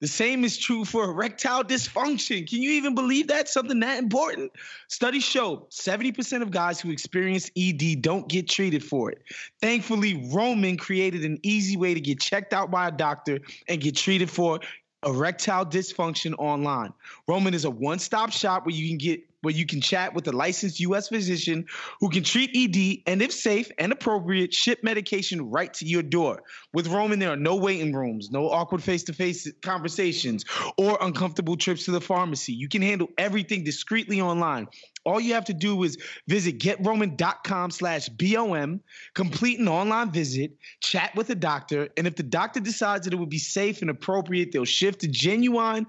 [0.00, 2.48] The same is true for erectile dysfunction.
[2.48, 3.48] Can you even believe that?
[3.48, 4.52] Something that important?
[4.86, 9.22] Studies show 70% of guys who experience ED don't get treated for it.
[9.60, 13.96] Thankfully, Roman created an easy way to get checked out by a doctor and get
[13.96, 14.60] treated for
[15.04, 16.92] erectile dysfunction online.
[17.26, 20.32] Roman is a one-stop shop where you can get where you can chat with a
[20.32, 21.66] licensed US physician
[22.00, 26.42] who can treat ED and if safe and appropriate ship medication right to your door.
[26.72, 30.44] With Roman there are no waiting rooms, no awkward face-to-face conversations
[30.76, 32.52] or uncomfortable trips to the pharmacy.
[32.52, 34.66] You can handle everything discreetly online.
[35.08, 38.80] All you have to do is visit getroman.com slash BOM,
[39.14, 43.16] complete an online visit, chat with a doctor, and if the doctor decides that it
[43.16, 45.86] would be safe and appropriate, they'll shift the genuine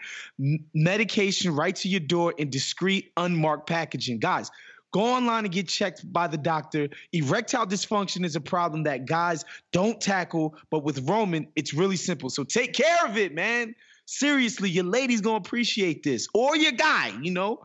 [0.74, 4.20] medication right to your door in discreet, unmarked packaging.
[4.20, 4.52] Guys,
[4.92, 6.90] Go online and get checked by the doctor.
[7.14, 12.32] Erectile dysfunction is a problem that guys don't tackle, but with Roman, it's really simple.
[12.32, 13.76] So take care of it, man.
[14.06, 17.64] Seriously, your lady's gonna appreciate this, or your guy, you know.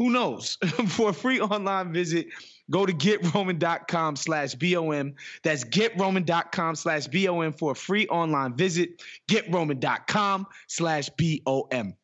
[0.00, 0.56] Who knows?
[0.88, 2.28] For a free online visit,
[2.70, 5.12] go to getroman.com slash BOM.
[5.42, 9.02] That's getroman.com slash BOM for a free online visit.
[9.28, 11.94] Getroman.com slash BOM.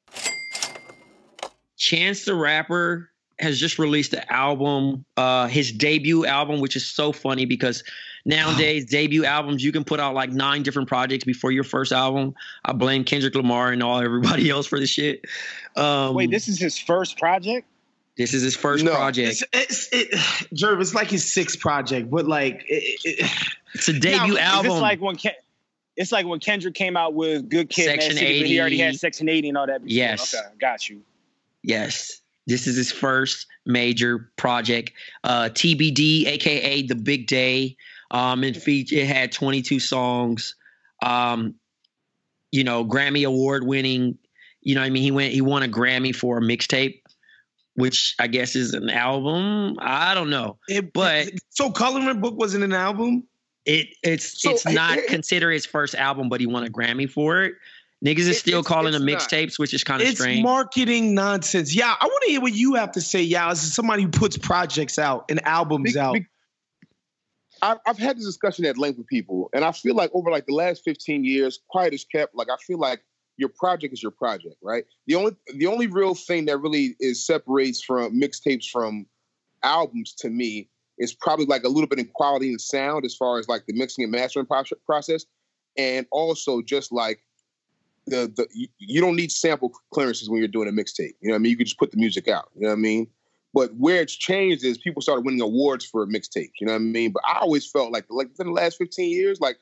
[1.79, 7.13] Chance the Rapper has just released the album, uh, his debut album, which is so
[7.13, 7.83] funny because
[8.27, 12.35] nowadays debut albums you can put out like nine different projects before your first album.
[12.67, 15.25] I blame Kendrick Lamar and all everybody else for the shit.
[15.77, 17.67] Um, Wait, this is his first project.
[18.17, 18.95] This is his first No.
[18.95, 19.45] project.
[19.53, 20.11] It's, it's it,
[20.55, 23.31] Jerv, it's like his sixth project, but like it, it,
[23.75, 24.73] It's a debut is album.
[24.73, 25.33] This like when Ken,
[25.97, 28.77] it's like when Kendrick came out with Good Kid, Section Mad City, but he already
[28.77, 28.85] 80.
[28.85, 29.83] had Section 80 and all that.
[29.85, 29.95] Before.
[29.95, 30.35] Yes.
[30.35, 31.03] Okay, got you.
[31.63, 32.21] Yes.
[32.47, 34.93] This is his first major project.
[35.25, 37.77] Uh TBD, aka The Big Day.
[38.11, 40.55] Um it feat it had 22 songs.
[41.03, 41.57] Um,
[42.53, 44.17] you know, Grammy award winning.
[44.63, 45.03] You know what I mean?
[45.03, 47.03] He went he won a Grammy for a mixtape,
[47.77, 49.77] which I guess is an album.
[49.79, 50.59] I don't know.
[50.69, 53.25] it- But so coloring book wasn't an album.
[53.65, 57.11] it it's So, it's not eh, considered his first album, but he won a Grammy
[57.11, 57.55] for it.
[58.05, 60.43] Niggas is It- still it's- calling it's them mixtapes, which is kind of It's strange.
[60.43, 61.75] marketing nonsense.
[61.75, 64.37] Yeah, I want to hear what you have to say, yeah, as somebody who puts
[64.37, 66.15] projects out and albums Be- out.
[66.15, 66.27] be-
[67.63, 70.45] I've, I've had this discussion at length with people, and I feel like over like
[70.47, 72.35] the last 15 years, quiet is kept.
[72.35, 73.03] Like I feel like
[73.37, 74.85] your project is your project, right?
[75.07, 79.07] The only the only real thing that really is separates from mixtapes from
[79.63, 80.69] albums to me
[80.99, 83.75] is probably like a little bit in quality and sound as far as like the
[83.75, 85.27] mixing and mastering process,
[85.77, 87.21] and also just like
[88.07, 91.15] the the you, don't need sample clearances when you're doing a mixtape.
[91.21, 91.51] You know what I mean?
[91.51, 92.51] You can just put the music out.
[92.55, 93.09] You know what I mean?
[93.53, 96.53] But where it's changed is people started winning awards for mixtapes.
[96.61, 97.13] You know what I mean?
[97.13, 99.59] But I always felt like like within the last 15 years, like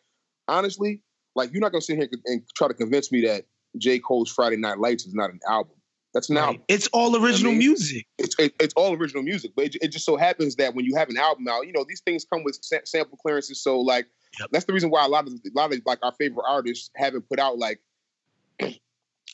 [0.47, 1.01] honestly,
[1.35, 3.47] like you're not gonna sit here and try to convince me that
[3.79, 3.99] J.
[3.99, 5.75] Cole's Friday Night Lights is not an album.
[6.13, 6.43] That's an Right.
[6.45, 6.63] album.
[6.69, 7.59] It's all original mean?
[7.59, 8.07] music.
[8.19, 10.95] It's it, it's all original music, but it, it just so happens that when you
[10.97, 13.61] have an album out, you know these things come with sa- sample clearances.
[13.63, 14.07] So like
[14.53, 17.29] that's the reason why a lot of a lot of like our favorite artists haven't
[17.29, 17.81] put out like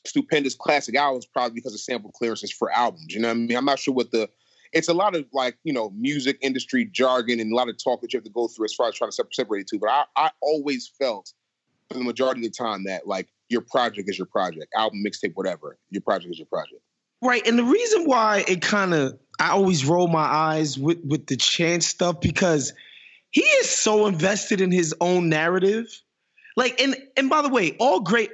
[0.07, 3.13] stupendous classic albums, probably because of sample clearances for albums.
[3.15, 3.57] You know what I mean?
[3.57, 4.29] I'm not sure what the
[4.73, 8.01] it's a lot of like you know music industry jargon and a lot of talk
[8.01, 9.79] that you have to go through as far as trying to separate it too.
[9.79, 11.33] But I I always felt
[11.91, 15.33] for the majority of the time that like your project is your project, album, mixtape,
[15.35, 15.77] whatever.
[15.91, 16.81] Your project is your project.
[17.23, 17.47] Right.
[17.47, 21.37] And the reason why it kind of I always roll my eyes with with the
[21.37, 22.73] chance stuff because
[23.31, 25.87] he is so invested in his own narrative.
[26.57, 28.31] Like and and by the way, all great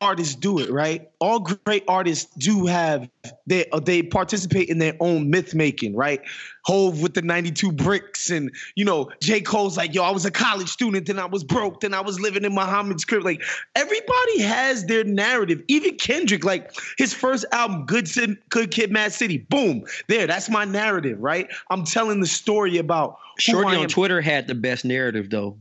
[0.00, 1.10] artists do it, right?
[1.20, 3.08] All great artists do have
[3.46, 6.20] they uh, they participate in their own myth making, right?
[6.64, 9.40] Hove with the 92 bricks and you know, J.
[9.40, 12.20] Cole's like, yo, I was a college student, then I was broke, then I was
[12.20, 13.24] living in Muhammad's crib.
[13.24, 13.42] Like
[13.74, 15.62] everybody has their narrative.
[15.68, 20.50] Even Kendrick, like his first album, Good, Sid, Good Kid, Mad City, boom, there, that's
[20.50, 21.48] my narrative, right?
[21.70, 23.88] I'm telling the story about Shorty on.
[23.88, 25.58] Twitter had the best narrative though.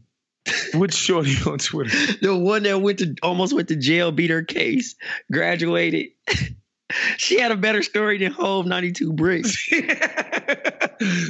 [0.76, 1.90] Which Shorty on Twitter?
[2.22, 4.96] the one that went to almost went to jail, beat her case,
[5.32, 6.12] graduated.
[7.18, 9.68] she had a better story than Hove 92 Bricks.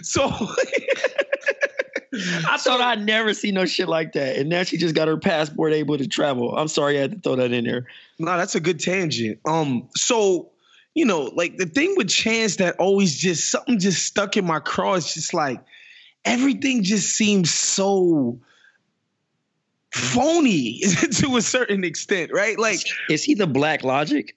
[0.01, 0.25] so
[2.47, 4.36] I thought I'd never see no shit like that.
[4.36, 6.56] And now she just got her passport able to travel.
[6.56, 7.88] I'm sorry I had to throw that in there.
[8.19, 9.39] No, that's a good tangent.
[9.45, 10.51] Um, so
[10.93, 14.60] you know, like the thing with Chance that always just something just stuck in my
[14.60, 14.93] craw.
[14.95, 15.62] It's just like
[16.23, 18.39] everything just seems so
[19.96, 20.80] phony
[21.20, 22.60] to a certain extent, right?
[22.60, 22.80] Like,
[23.10, 24.36] Is he the black logic?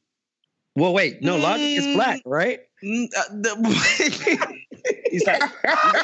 [0.77, 2.61] Well, wait, no, logic is black, right?
[2.85, 4.55] mm, uh, the-
[5.11, 5.49] He's like, he,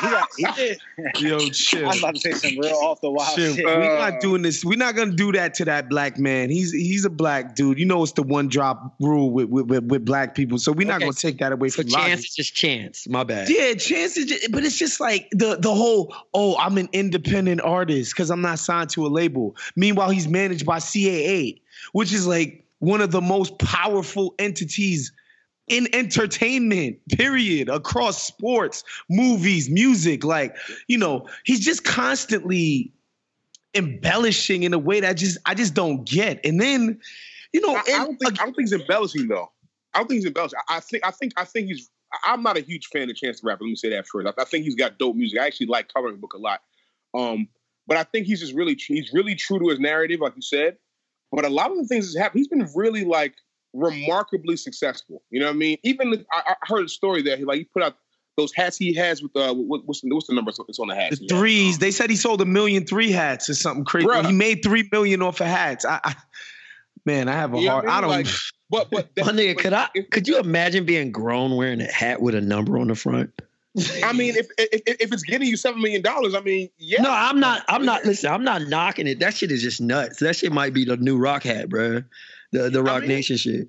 [0.06, 0.78] he got, he did.
[1.20, 1.88] yo, chill.
[1.88, 3.54] I'm about to say some real off the wild Chill.
[3.54, 3.64] shit.
[3.64, 4.64] We're not uh, doing this.
[4.64, 6.50] We're not gonna do that to that black man.
[6.50, 7.78] He's he's a black dude.
[7.78, 10.58] You know it's the one drop rule with with, with, with black people.
[10.58, 11.04] So we're not Okay.
[11.06, 12.24] gonna take that away So from chance Logic.
[12.28, 13.08] is just chance.
[13.08, 13.48] My bad.
[13.50, 16.14] Yeah, chances, ju- but it's just like the the whole.
[16.32, 19.56] Oh, I'm an independent artist because I'm not signed to a label.
[19.76, 21.60] Meanwhile, he's managed by CAA,
[21.92, 25.12] which is like one of the most powerful entities
[25.68, 26.98] in entertainment.
[27.10, 27.68] Period.
[27.68, 30.24] Across sports, movies, music.
[30.24, 30.56] Like
[30.88, 32.92] you know, he's just constantly
[33.74, 36.40] embellishing in a way that I just I just don't get.
[36.44, 37.00] And then,
[37.52, 39.50] you know, I, I don't think I don't think he's embellishing though.
[39.94, 40.58] I don't think he's embellishing.
[40.68, 41.90] I, I think I think I think he's.
[42.24, 43.64] I'm not a huge fan of Chance the Rapper.
[43.64, 44.28] Let me say that first.
[44.28, 45.40] I, I think he's got dope music.
[45.40, 46.60] I actually like coloring book a lot.
[47.12, 47.48] Um,
[47.88, 50.76] but I think he's just really he's really true to his narrative, like you said.
[51.32, 53.34] But a lot of the things that's happened, he's been really like
[53.74, 55.22] remarkably successful.
[55.30, 55.78] You know what I mean?
[55.82, 57.96] Even the- I, I heard a story that he like he put out
[58.36, 60.94] those hats he has with uh what, what's the, what's the number it's on the
[60.94, 61.18] hats?
[61.20, 61.78] The threes.
[61.78, 64.06] They said he sold a million three hats or something crazy.
[64.08, 64.26] Bruh.
[64.26, 65.84] He made three million off of hats.
[65.84, 66.14] I, I
[67.04, 67.84] man, I have a You hard.
[67.84, 68.10] what I I don't.
[68.10, 68.26] Like,
[68.70, 71.80] But but My that, nigga, but could I if- could you imagine being grown wearing
[71.80, 73.30] a hat with a number on the front?
[74.04, 77.02] I mean, if, if if it's getting you seven million dollars, I mean, yeah.
[77.02, 77.64] No, I'm not.
[77.68, 78.04] I'm not.
[78.04, 79.18] Listen, I'm not knocking it.
[79.18, 80.20] That shit is just nuts.
[80.20, 82.02] That shit might be the new rock hat, bro.
[82.54, 83.68] The the Roc mean- Nation shit.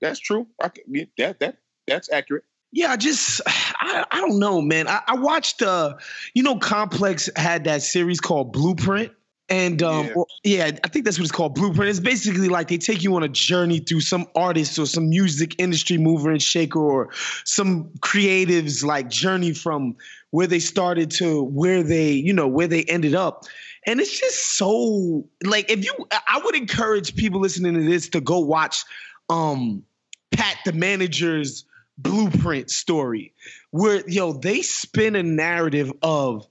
[0.00, 0.46] That's true.
[0.60, 2.44] I, c- yeah, that that that's accurate.
[2.72, 4.88] yeah, I just I, I don't know, man.
[4.88, 5.94] I, I watched uh,
[6.34, 9.12] you know, Complex had that series called Blueprint.
[9.50, 10.12] And um, Yeah.
[10.14, 11.54] or- yeah, I think that's what it's called.
[11.56, 11.90] Blueprint.
[11.90, 15.56] It's basically like they take you on a journey through some artist or some music
[15.58, 17.10] industry mover and shaker or
[17.44, 19.96] some creatives like journey from
[20.30, 23.44] where they started to where they, you know, where they ended up.
[23.86, 28.20] And it's just so like if you I would encourage people listening to this to
[28.20, 28.84] go watch
[29.28, 29.84] um
[30.32, 31.64] Pat the manager's
[31.98, 33.32] blueprint story
[33.70, 36.46] where yo they spin a narrative of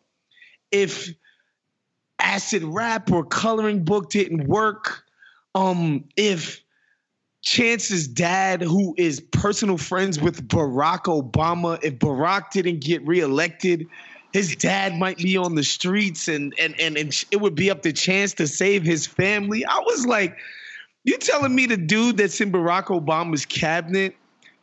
[0.71, 1.09] if
[2.19, 5.03] acid rap or coloring book didn't work
[5.55, 6.61] um if
[7.41, 13.87] chance's dad who is personal friends with barack obama if barack didn't get reelected
[14.33, 17.81] his dad might be on the streets and and and, and it would be up
[17.81, 20.37] to chance to save his family i was like
[21.03, 24.15] you telling me the dude that's in barack obama's cabinet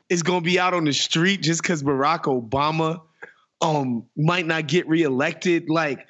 [0.09, 3.01] is to be out on the street just because barack obama
[3.61, 6.07] um might not get reelected like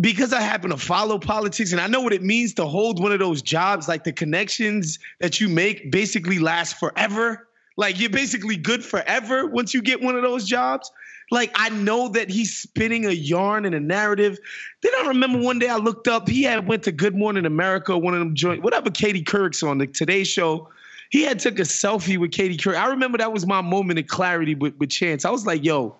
[0.00, 3.12] because I happen to follow politics and I know what it means to hold one
[3.12, 7.46] of those jobs, like the connections that you make basically last forever.
[7.76, 10.90] Like you're basically good forever once you get one of those jobs.
[11.32, 14.38] Like I know that he's spinning a yarn and a narrative.
[14.82, 17.96] Then I remember one day I looked up, he had went to Good Morning America,
[17.96, 20.68] one of them joint, whatever Katie Couric's on the Today Show.
[21.08, 22.76] He had took a selfie with Katie Couric.
[22.76, 25.24] I remember that was my moment of clarity with, with Chance.
[25.24, 25.96] I was like, yo,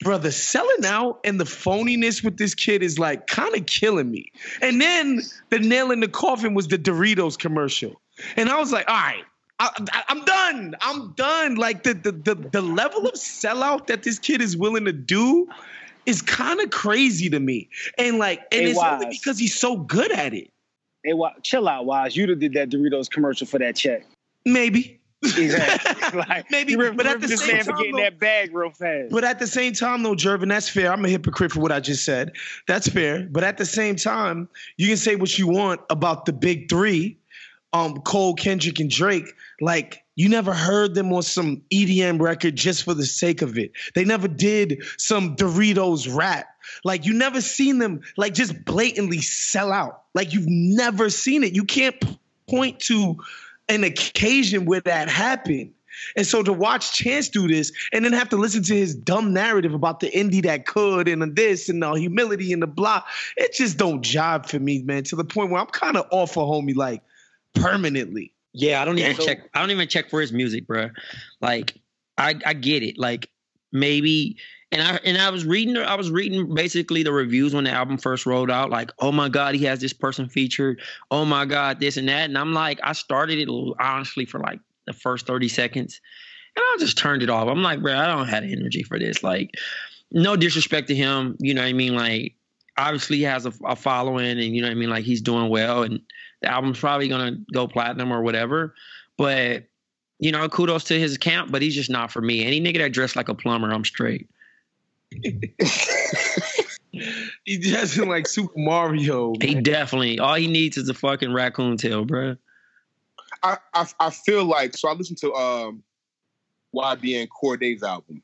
[0.00, 4.32] brother, selling out and the phoniness with this kid is like kind of killing me.
[4.60, 8.00] And then the nail in the coffin was the Doritos commercial.
[8.36, 9.24] And I was like, all right,
[9.58, 10.76] I, I, I'm done.
[10.80, 11.54] I'm done.
[11.54, 15.48] Like the, the the the level of sellout that this kid is willing to do
[16.04, 17.68] is kind of crazy to me.
[17.98, 20.50] And like, and Hey, it's only because he's so good at it.
[21.04, 22.16] Hey, wa- chill out, Wise.
[22.16, 24.06] You'd have did that Doritos commercial for that check.
[24.44, 25.00] Maybe.
[25.22, 26.18] Exactly.
[26.28, 29.10] like, Maybe, remember but at the same time, getting though- that bag real fast.
[29.10, 30.92] But at the same time, though, Jervin, that's fair.
[30.92, 32.32] I'm a hypocrite for what I just said.
[32.66, 33.26] That's fair.
[33.30, 37.18] But at the same time, you can say what you want about the big three,
[37.72, 39.32] um, Cole, Kendrick, and Drake.
[39.60, 43.72] Like, you never heard them on some EDM record just for the sake of it.
[43.94, 46.46] They never did some Doritos rap.
[46.84, 50.02] Like, you never seen them like just blatantly sell out.
[50.14, 51.54] Like, you've never seen it.
[51.54, 51.96] You can't
[52.48, 53.16] point to
[53.68, 55.72] an occasion where that happened.
[56.16, 59.32] And so to watch Chance do this and then have to listen to his dumb
[59.32, 63.02] narrative about the indie that could and the this and the humility and the blah,
[63.36, 65.04] it just don't jive for me, man.
[65.04, 67.02] To the point where I'm kind of off a homie like
[67.54, 68.32] permanently.
[68.56, 69.48] Yeah, I don't even So- check.
[69.54, 70.88] I don't even check for his music, bro.
[71.40, 71.74] Like,
[72.16, 72.98] I I get it.
[72.98, 73.28] Like
[73.70, 74.38] maybe,
[74.72, 75.76] and I and I was reading.
[75.76, 78.70] I was reading basically the reviews when the album first rolled out.
[78.70, 80.80] Like, oh my god, he has this person featured.
[81.10, 82.24] Oh my god, this and that.
[82.24, 86.00] And I'm like, I started it honestly for like the first thirty seconds,
[86.56, 87.48] and I just turned it off.
[87.48, 89.22] I'm like, bro, I don't have the energy for this.
[89.22, 89.50] Like,
[90.10, 91.36] no disrespect to him.
[91.40, 91.94] You know what I mean?
[91.94, 92.36] Like,
[92.78, 94.88] obviously he has a, a following, and you know what I mean.
[94.90, 96.00] Like, he's doing well, and
[96.42, 98.74] the album's probably gonna go platinum or whatever.
[99.16, 99.64] But
[100.18, 102.44] you know, kudos to his account, but he's just not for me.
[102.44, 104.28] Any nigga that dressed like a plumber, I'm straight.
[107.44, 109.34] He dressing like Super Mario.
[109.40, 112.36] He definitely all he needs is a fucking raccoon tail, bro.
[113.42, 115.82] I, I I feel like so I listened to um
[116.74, 118.22] YBN Cordae's album,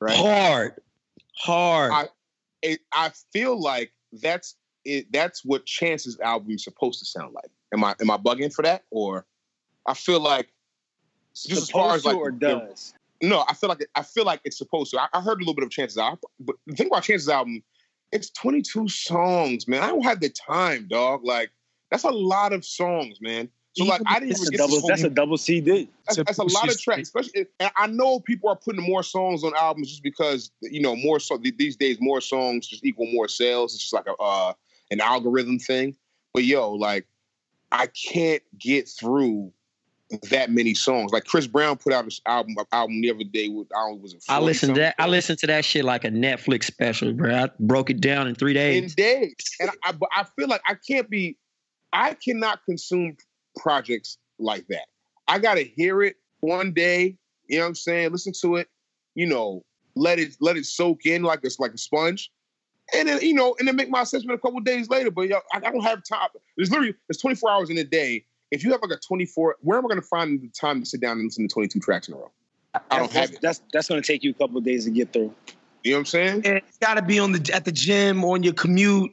[0.00, 0.16] right?
[0.16, 0.80] Hard,
[1.36, 1.92] hard.
[1.92, 2.08] I
[2.62, 5.06] it, I feel like that's it.
[5.12, 7.50] That's what Chance's album is supposed to sound like.
[7.72, 9.26] Am I am I bugging for that, or
[9.86, 10.52] I feel like
[11.34, 12.94] just as far as Supposed like or the- does?
[13.22, 15.00] no, I feel like I feel like it's supposed to.
[15.00, 17.62] I, I heard a little bit of Chance's album, but the thing about Chance's album,
[18.10, 19.82] it's 22 songs, man.
[19.82, 21.24] I don't have the time, dog.
[21.24, 21.50] Like
[21.90, 23.48] that's a lot of songs, man.
[23.74, 24.86] So like I didn't That's even a get double.
[24.86, 25.88] That's a double CD.
[26.06, 27.46] that's, that's a lot of tracks, especially.
[27.58, 31.18] And I know people are putting more songs on albums just because you know more.
[31.18, 33.72] So these days, more songs just equal more sales.
[33.72, 34.52] It's just like a uh,
[34.90, 35.96] an algorithm thing.
[36.34, 37.06] But yo, like,
[37.70, 39.52] I can't get through
[40.30, 41.12] that many songs.
[41.12, 44.36] Like Chris Brown put out his album album the other day with I was I
[44.36, 44.94] 40 listened to that.
[44.98, 47.34] I listened to that shit like a Netflix special, bro.
[47.34, 48.76] I broke it down in three days.
[48.76, 48.96] in days.
[48.96, 51.36] days, and I, but I feel like I can't be.
[51.92, 53.16] I cannot consume
[53.56, 54.86] projects like that.
[55.28, 57.16] I gotta hear it one day.
[57.48, 58.12] You know what I'm saying?
[58.12, 58.68] Listen to it.
[59.14, 59.64] You know,
[59.94, 62.30] let it let it soak in like it's like a sponge,
[62.94, 65.10] and then you know, and then make my assessment a couple days later.
[65.10, 66.28] But yo, I, I don't have time.
[66.56, 68.24] There's literally there's 24 hours in a day.
[68.50, 71.00] If you have like a 24, where am I gonna find the time to sit
[71.00, 72.30] down and listen to 22 tracks in a row?
[72.90, 73.38] I don't have that's, it.
[73.42, 75.34] That's that's going to take you a couple of days to get through.
[75.84, 76.42] You know what I'm saying?
[76.46, 79.10] And it's got to be on the at the gym on your commute.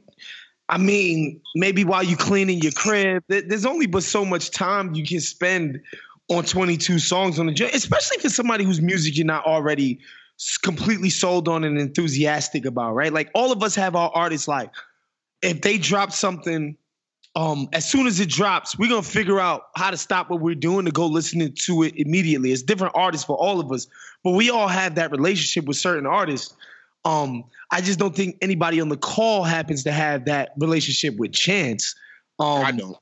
[0.69, 3.23] I mean, maybe while you cleaning your crib.
[3.27, 5.81] There's only but so much time you can spend
[6.29, 10.07] on 22 songs on the gym, especially for somebody whose music you're not already s-
[10.61, 13.11] completely sold on and enthusiastic about, right?
[13.11, 14.71] Like all of us have our artists like
[15.41, 16.77] if they drop something,
[17.35, 20.55] um, as soon as it drops, we're gonna figure out how to stop what we're
[20.55, 22.51] doing to go listening to it immediately.
[22.51, 23.87] It's different artists for all of us,
[24.23, 26.55] but we all have that relationship with certain artists.
[27.05, 31.31] Um, I just don't think anybody on the call happens to have that relationship with
[31.31, 31.95] Chance.
[32.39, 32.97] Um, I don't.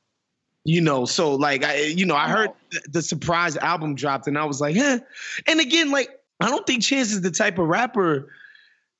[0.66, 2.50] You know, so like I, you know, I heard
[2.90, 5.00] the surprise album dropped, and I was like, eh.
[5.48, 6.10] And again, like
[6.40, 8.30] I don't think Chance is the type of rapper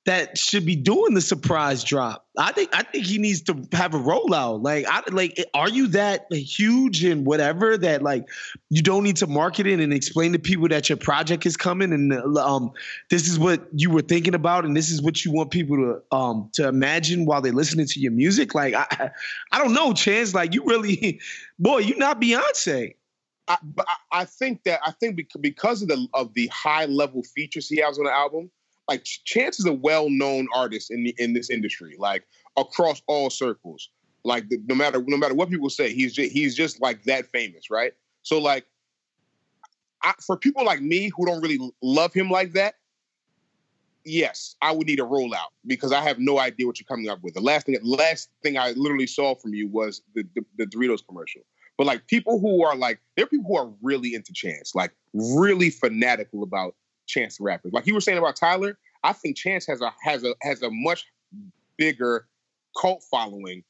[0.08, 2.26] that should be doing the surprise drop.
[2.38, 4.64] I think I think he needs to have a rollout.
[4.64, 8.26] Like, I like, are you that huge and whatever that like
[8.70, 11.92] you don't need to market it and explain to people that your project is coming
[11.92, 12.72] and um
[13.10, 16.16] this is what you were thinking about and this is what you want people to
[16.16, 18.56] um to imagine while they're listening to your music?
[18.56, 19.12] Like, I
[19.52, 20.34] I don't know, Chance.
[20.34, 21.20] Like, you really,
[21.60, 22.94] boy, you not Beyonce.
[23.48, 23.58] I,
[24.12, 27.98] I think that I think because of the of the high level features he has
[27.98, 28.52] on the album,
[28.88, 32.26] like Chance is a well known artist in the, in this industry, like
[32.58, 33.90] across all circles.
[34.24, 37.28] Like the, no matter no matter what people say, he's just, he's just like that
[37.28, 37.94] famous, right?
[38.24, 38.66] So like,
[40.04, 42.76] I, for people like me who don't really love him like that,
[44.04, 47.20] yes, I would need a rollout because I have no idea what you're coming up
[47.24, 47.36] with.
[47.36, 51.00] The last thing last thing I literally saw from you was the, the, the Doritos
[51.08, 51.42] commercial.
[51.78, 54.94] But like people who are like, there are people who are really into Chance, like
[55.14, 56.76] really fanatical about
[57.06, 57.70] Chance the Rapper.
[57.72, 60.70] Like you were saying about Tyler, I think Chance has a has a has a
[60.72, 61.06] much
[61.78, 62.28] bigger
[62.80, 63.64] cult following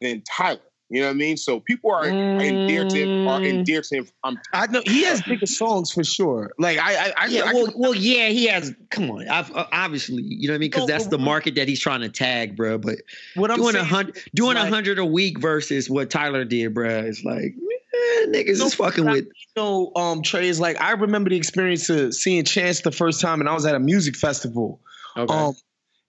[0.00, 0.60] than Tyler.
[0.88, 1.36] You know what I mean?
[1.36, 4.08] So people are endeared to him, are endeared to him.
[4.22, 6.52] I'm, I know he has bigger songs for sure.
[6.60, 8.72] Like I, I, I Yeah, I well, can- well, yeah, he has.
[8.90, 11.66] Come on, I've, uh, obviously, you know what I mean, because that's the market that
[11.66, 12.78] he's trying to tag, bro.
[12.78, 12.98] But
[13.34, 16.72] what I'm doing a hundred, doing a like- hundred a week versus what Tyler did,
[16.72, 19.24] bro, is like, man, niggas No, is fucking I- with.
[19.24, 23.20] You know, um, Trey is like I remember the experience of seeing Chance the first
[23.20, 24.80] time, and I was at a music festival.
[25.16, 25.34] Okay.
[25.34, 25.54] Um,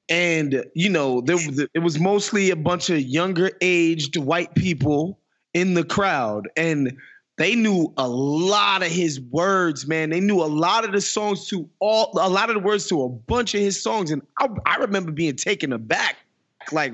[0.09, 5.19] and you know, there was it was mostly a bunch of younger aged white people
[5.53, 6.97] in the crowd, and
[7.37, 10.09] they knew a lot of his words, man.
[10.09, 13.03] They knew a lot of the songs to all, a lot of the words to
[13.03, 16.17] a bunch of his songs, and I, I remember being taken aback,
[16.71, 16.93] like.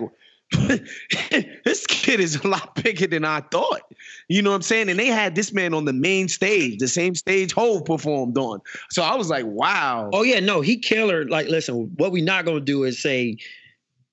[1.66, 3.82] this kid is a lot bigger than I thought.
[4.28, 4.90] You know what I'm saying?
[4.90, 8.62] And they had this man on the main stage, the same stage Hove performed on.
[8.90, 10.10] So I was like, wow.
[10.14, 11.26] Oh yeah, no, he killer.
[11.26, 13.38] Like, listen, what we not gonna do is say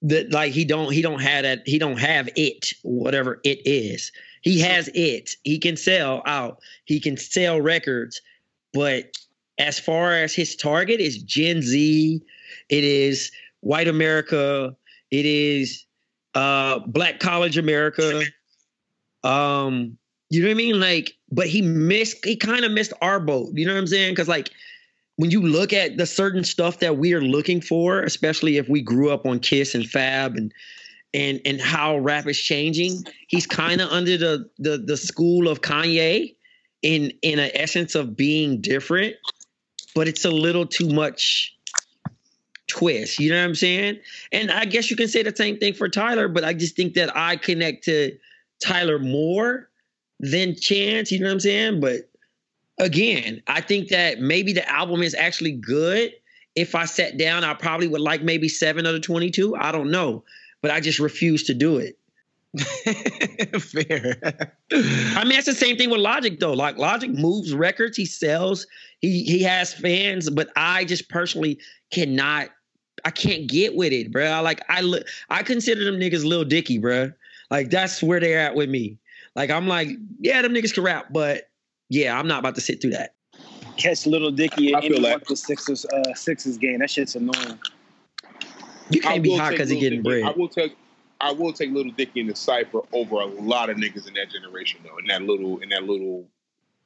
[0.03, 4.11] that like he don't he don't have that he don't have it whatever it is.
[4.43, 5.37] He has it.
[5.45, 6.61] He can sell out.
[6.85, 8.21] He can sell records,
[8.73, 9.17] but
[9.59, 12.23] as far as his target is Gen Z,
[12.71, 13.31] it is
[13.61, 14.75] white America,
[15.11, 15.85] it is
[16.35, 18.23] uh black college America.
[19.23, 19.99] Um,
[20.31, 20.81] you know what I mean?
[20.81, 23.51] Like, but he missed, he kind of missed our boat.
[23.55, 24.13] You know what I'm saying?
[24.13, 24.51] Because like
[25.17, 28.81] when you look at the certain stuff that we are looking for, especially if we
[28.81, 30.53] grew up on Kiss and Fab and
[31.13, 35.61] and and how rap is changing, he's kind of under the the the school of
[35.61, 36.35] Kanye
[36.83, 39.17] in in an essence of being different,
[39.95, 41.55] but it's a little too much
[42.71, 43.19] twist.
[43.19, 43.99] You know what I'm saying?
[44.33, 46.95] And I guess you can say the same thing for Tyler, but I just think
[46.95, 48.17] that I connect to
[48.63, 49.69] Tyler more
[50.21, 51.13] than Chance.
[51.13, 51.81] You know what I'm saying?
[51.81, 52.11] But
[52.79, 56.13] again, I think that maybe the album is actually good.
[56.57, 59.57] If I sat down, I probably would like maybe seven out of 22.
[59.57, 60.25] I don't know,
[60.63, 61.97] but I just refuse to do it.
[63.61, 64.17] Fair.
[64.73, 66.53] I mean, it's the same thing with Logic though.
[66.53, 68.67] Like Logic moves records, he sells,
[69.01, 71.59] he he has fans, but I just personally
[71.93, 72.51] cannot.
[73.05, 74.43] I can't get with it, bro.
[74.43, 77.13] Like I li- I consider them niggas little Dicky, bro.
[77.51, 78.99] Like that's where they're at with me.
[79.35, 79.89] Like I'm like,
[80.19, 81.49] yeah, them niggas can rap, but
[81.89, 83.15] yeah, I'm not about to sit through that.
[83.77, 85.11] Catch Little Dicky I at feel any that.
[85.13, 86.81] one of the Sixers uh, Sixers game.
[86.81, 87.59] That shit's annoying.
[88.91, 90.35] You I can't be will hot take because he getting Dicky- bread.
[90.35, 90.77] I will take
[91.21, 94.31] I will take Little Dicky in the cipher over a lot of niggas in that
[94.31, 96.27] generation though, in that little in that little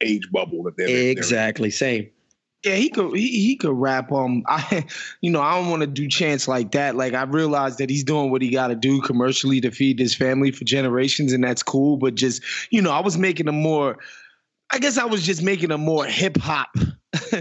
[0.01, 1.17] age bubble that they're they're in.
[1.17, 2.09] Exactly, same.
[2.65, 4.11] Yeah, he could he, he could rap.
[4.11, 4.85] Um, I
[5.21, 6.95] you know I don't want to do chance like that.
[6.95, 10.15] Like I realize that he's doing what he got to do commercially to feed his
[10.15, 11.97] family for generations, and that's cool.
[11.97, 12.41] But just
[12.71, 13.99] you know, I was making a more,
[14.71, 16.75] I guess I was just making a more hip hop.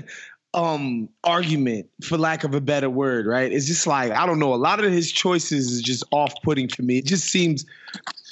[0.54, 4.54] um argument for lack of a better word right it's just like i don't know
[4.54, 7.66] a lot of his choices is just off-putting for me it just seems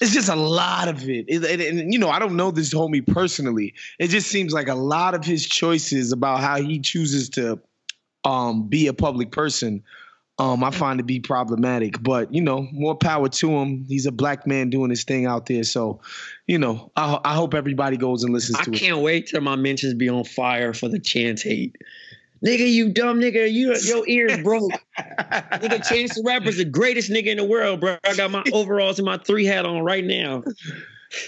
[0.03, 1.27] it's just a lot of it.
[1.29, 3.75] It- it- and you know, I don't know this homie personally.
[3.99, 7.61] It just seems like a lot of his choices about how he chooses to
[8.25, 9.83] um, be a public person.
[10.39, 13.85] Um, I find to be problematic, but you know, more power to him.
[13.87, 16.01] He's a black man doing his thing out there, so
[16.47, 18.79] you know, I, I hope everybody goes and listens I to it.
[18.79, 21.77] can't wait till my mentions be on fire for the chance hate.
[22.45, 24.73] Nigga, you dumb nigga, you your ears broke.
[24.99, 27.97] nigga, Chance the Rapper's the greatest nigga in the world, bro.
[28.05, 30.43] I got my overalls and my three hat on right now.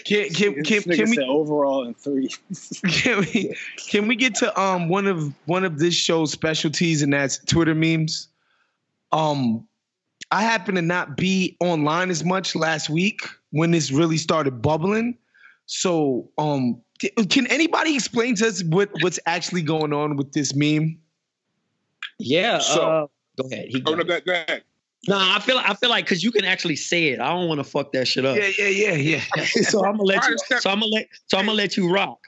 [0.04, 2.30] Can can can, This nigga can we said overall in three.
[2.90, 3.54] can we
[3.88, 7.74] can we get to um one of one of this show's specialties and that's Twitter
[7.74, 8.28] memes?
[9.12, 9.68] Um
[10.30, 15.18] I happen to not be online as much last week when this really started bubbling.
[15.66, 16.80] So um
[17.28, 20.98] can anybody explain to us what what's actually going on with this meme?
[22.18, 22.58] Yeah.
[22.58, 23.06] So- uh,
[23.40, 23.66] go ahead.
[23.68, 24.62] He Oh, no, go, go ahead.
[25.06, 27.20] Nah, I feel I feel like because you can actually say it.
[27.20, 28.38] I don't want to fuck that shit up.
[28.38, 29.44] Yeah, yeah, yeah, yeah.
[29.44, 30.36] so I'm gonna let you.
[30.58, 31.08] So I'm gonna let.
[31.26, 32.20] So I'm gonna let you rock.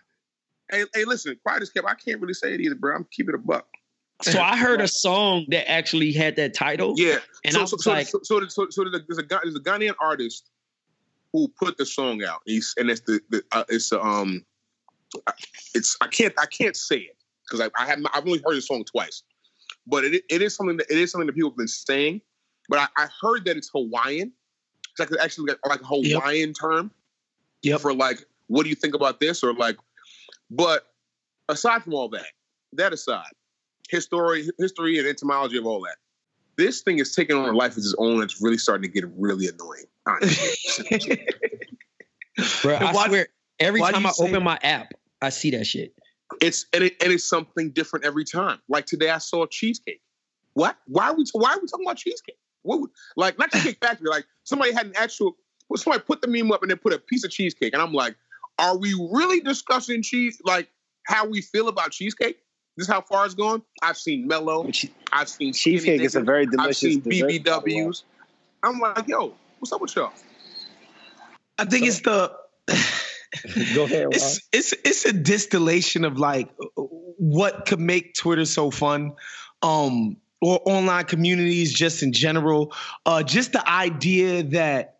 [0.70, 1.86] Hey, hey, listen, quiet as kept.
[1.88, 2.94] I can't really say it either, bro.
[2.94, 3.66] I'm keeping it a buck.
[4.20, 6.94] So I heard a song that actually had that title.
[6.96, 7.18] Yeah.
[7.44, 9.40] And so, I so, was so, like- so, so, so, so there's, a, there's a
[9.42, 10.50] there's a Ghanaian artist
[11.32, 12.40] who put the song out.
[12.44, 14.44] He's and it's the, the uh, it's the, um
[15.74, 18.62] it's I can't I can't say it because I, I have I've only heard the
[18.62, 19.22] song twice,
[19.86, 22.20] but it it is something that it is something that people have been saying.
[22.68, 24.32] But I, I heard that it's Hawaiian.
[24.90, 26.90] It's like actually like, like a Hawaiian term
[27.62, 27.80] Yep.
[27.80, 29.76] for like what do you think about this or like.
[30.50, 30.84] But
[31.48, 32.26] aside from all that,
[32.74, 33.24] that aside,
[33.88, 35.96] history history and etymology of all that
[36.56, 38.22] this thing is taking on a life of its own.
[38.22, 39.84] It's really starting to get really annoying.
[42.62, 43.28] Bro, I Why- swear,
[43.60, 45.94] every time I say- open my app, I see that shit.
[46.40, 48.58] It's and, it, and it's something different every time.
[48.68, 50.00] Like today, I saw cheesecake.
[50.54, 50.76] What?
[50.86, 51.24] Why are we?
[51.32, 52.38] Why are we talking about cheesecake?
[52.62, 52.80] What?
[52.80, 54.08] Would, like not cheesecake factory.
[54.08, 55.36] Like somebody had an actual.
[55.68, 57.92] Well, somebody put the meme up and they put a piece of cheesecake, and I'm
[57.92, 58.16] like,
[58.58, 60.40] are we really discussing cheese?
[60.44, 60.68] Like
[61.06, 62.38] how we feel about cheesecake?
[62.76, 63.62] This is how far it's gone.
[63.82, 64.70] I've seen mellow.
[65.12, 66.26] I've seen skinny Cheesecake is a niggas.
[66.26, 67.38] very I've seen dessert, by the way.
[67.38, 68.02] BBWs.
[68.62, 70.12] I'm like, yo, what's up with y'all?
[71.58, 72.36] I think it's the
[73.74, 76.48] Go ahead, it's it's it's a distillation of like
[77.18, 79.12] what could make Twitter so fun,
[79.62, 82.72] um, or online communities just in general.
[83.04, 84.96] Uh, just the idea that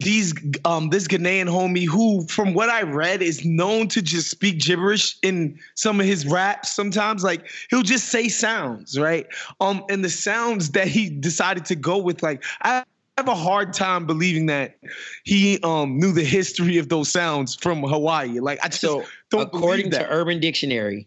[0.00, 0.34] these
[0.64, 5.16] um this Ghanaian homie who, from what I read, is known to just speak gibberish
[5.22, 6.74] in some of his raps.
[6.74, 9.26] Sometimes, like he'll just say sounds, right?
[9.60, 12.84] Um, and the sounds that he decided to go with, like I
[13.16, 14.78] have a hard time believing that
[15.24, 18.40] he um knew the history of those sounds from Hawaii.
[18.40, 20.06] Like I just So, don't according to.
[20.08, 21.06] Urban Dictionary,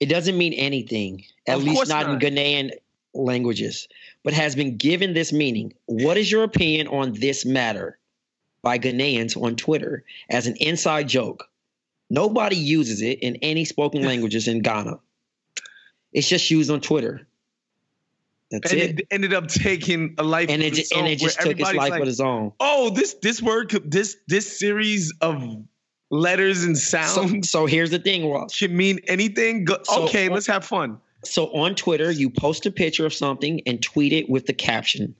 [0.00, 2.22] it doesn't mean anything, at Of least not, not.
[2.22, 2.70] in Ghanaian
[3.14, 3.88] languages,
[4.24, 5.72] but has been given this meaning.
[5.86, 7.98] What is your opinion on this matter?
[8.62, 11.48] By Ghanaians on Twitter as an inside joke.
[12.10, 14.98] Nobody uses it in any spoken languages in Ghana.
[16.12, 17.25] It's just used on Twitter.
[18.50, 19.00] That's and it.
[19.00, 22.02] it ended up taking a life And it, and it just took its life like,
[22.02, 22.52] of its own.
[22.60, 25.42] Oh, this this word this this series of
[26.10, 28.56] letters and sounds so here's the thing, Ross.
[28.56, 29.64] can mean anything.
[29.64, 30.98] Go, So- okay, let's have fun.
[31.24, 35.16] So on Twitter, you post a picture of something and tweet it with the caption.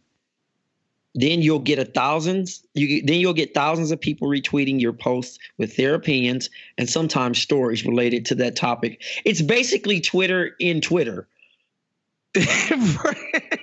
[1.16, 2.62] Then you'll get a thousands.
[2.74, 7.38] You then you'll get thousands of people retweeting your posts with their opinions and sometimes
[7.38, 9.02] stories related to that topic.
[9.24, 11.26] It's basically Twitter in Twitter.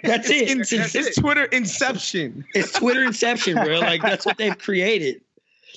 [0.04, 0.50] That's it.
[0.50, 1.22] In, That's it's it.
[1.22, 2.44] Twitter Inception.
[2.56, 3.80] It's Twitter inception, bro.
[3.80, 5.22] Like that's what they've created.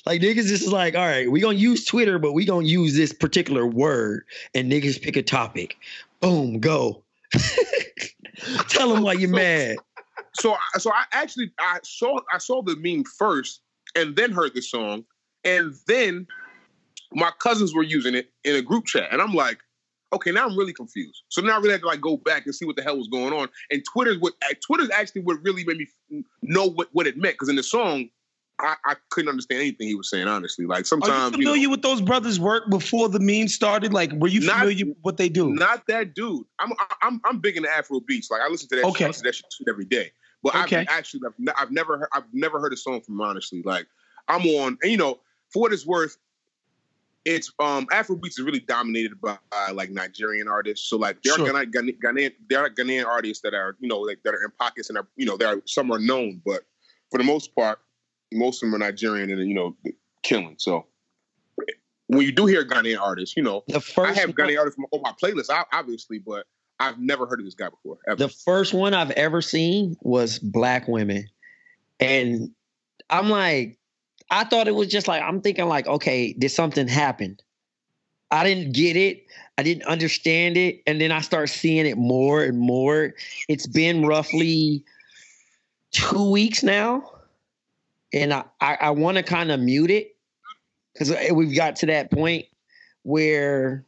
[0.07, 3.12] Like niggas just like, all right, we gonna use Twitter, but we gonna use this
[3.12, 4.24] particular word,
[4.55, 5.76] and niggas pick a topic.
[6.20, 7.03] Boom, go.
[8.68, 9.76] Tell them why you're mad.
[10.34, 13.61] so so I actually I saw I saw the meme first
[13.94, 15.05] and then heard the song
[15.44, 16.26] and then
[17.12, 19.59] my cousins were using it in a group chat and I'm like
[20.13, 22.55] okay now I'm really confused so now I really had to like go back and
[22.55, 25.65] see what the hell was going on and Twitter's what uh, Twitter's actually what really
[25.65, 28.09] made me know what, what it meant because in the song
[28.59, 31.45] I, I couldn't understand anything he was saying honestly like sometimes Are you sometimes you
[31.45, 33.93] know, familiar with those brothers' work before the meme started?
[33.93, 35.53] Like, were you Not- familiar with what they do?
[35.53, 36.45] Not that dude.
[36.59, 38.31] I'm I'm I'm big into Afro beats.
[38.31, 38.85] Like I listen to that.
[38.87, 38.99] Okay.
[38.99, 40.11] Shit, I listen to that shit every day.
[40.43, 40.79] But Okay.
[40.79, 43.63] I've actually I've, I've never heard, I've never heard a song from him, honestly.
[43.63, 43.87] Like
[44.29, 45.21] I'm on, and you know,
[45.53, 46.17] for what it's worth,
[47.27, 50.89] it's um Afro beats is really dominated by uh, like Nigerian artists.
[50.89, 51.55] So like there Sure.
[51.55, 54.51] are Ghana, Ghanaian there are Ghanaian artists that are you know like that are in
[54.59, 56.62] pockets and are you know there are some are known, but
[57.11, 57.81] for the most part,
[58.33, 59.77] most of them are Nigerian and you know
[60.22, 60.55] killing.
[60.59, 60.87] So
[62.07, 64.81] when you do hear Ghanaian artists, you know The first I have one- Ghanaian artists
[64.93, 66.47] on my playlist, obviously, but
[66.79, 67.99] I've never heard of this guy before.
[68.07, 68.16] Ever.
[68.16, 71.24] The first one I've ever seen was Black Women.
[71.99, 72.51] And
[73.11, 73.79] I'm like,
[74.31, 77.39] I thought it was just like, I'm thinking, like, okay, did something happen?
[78.31, 79.24] I didn't get it.
[79.57, 80.83] I didn't understand it.
[80.87, 83.14] And then I start seeing it more and more.
[83.49, 84.85] It's been roughly
[85.93, 87.11] two weeks now.
[88.12, 90.16] And I, I, I want to kind of mute it
[90.93, 92.47] because we've got to that point
[93.03, 93.87] where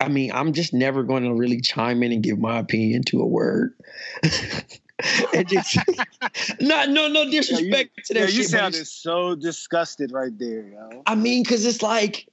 [0.00, 3.20] I mean, I'm just never going to really chime in and give my opinion to
[3.20, 3.74] a word.
[5.34, 5.78] and just,
[6.60, 8.34] not no no disrespect yeah, you, to that yeah, shit.
[8.34, 11.02] you sounded so disgusted right there, yo.
[11.06, 12.28] I mean, because it's like,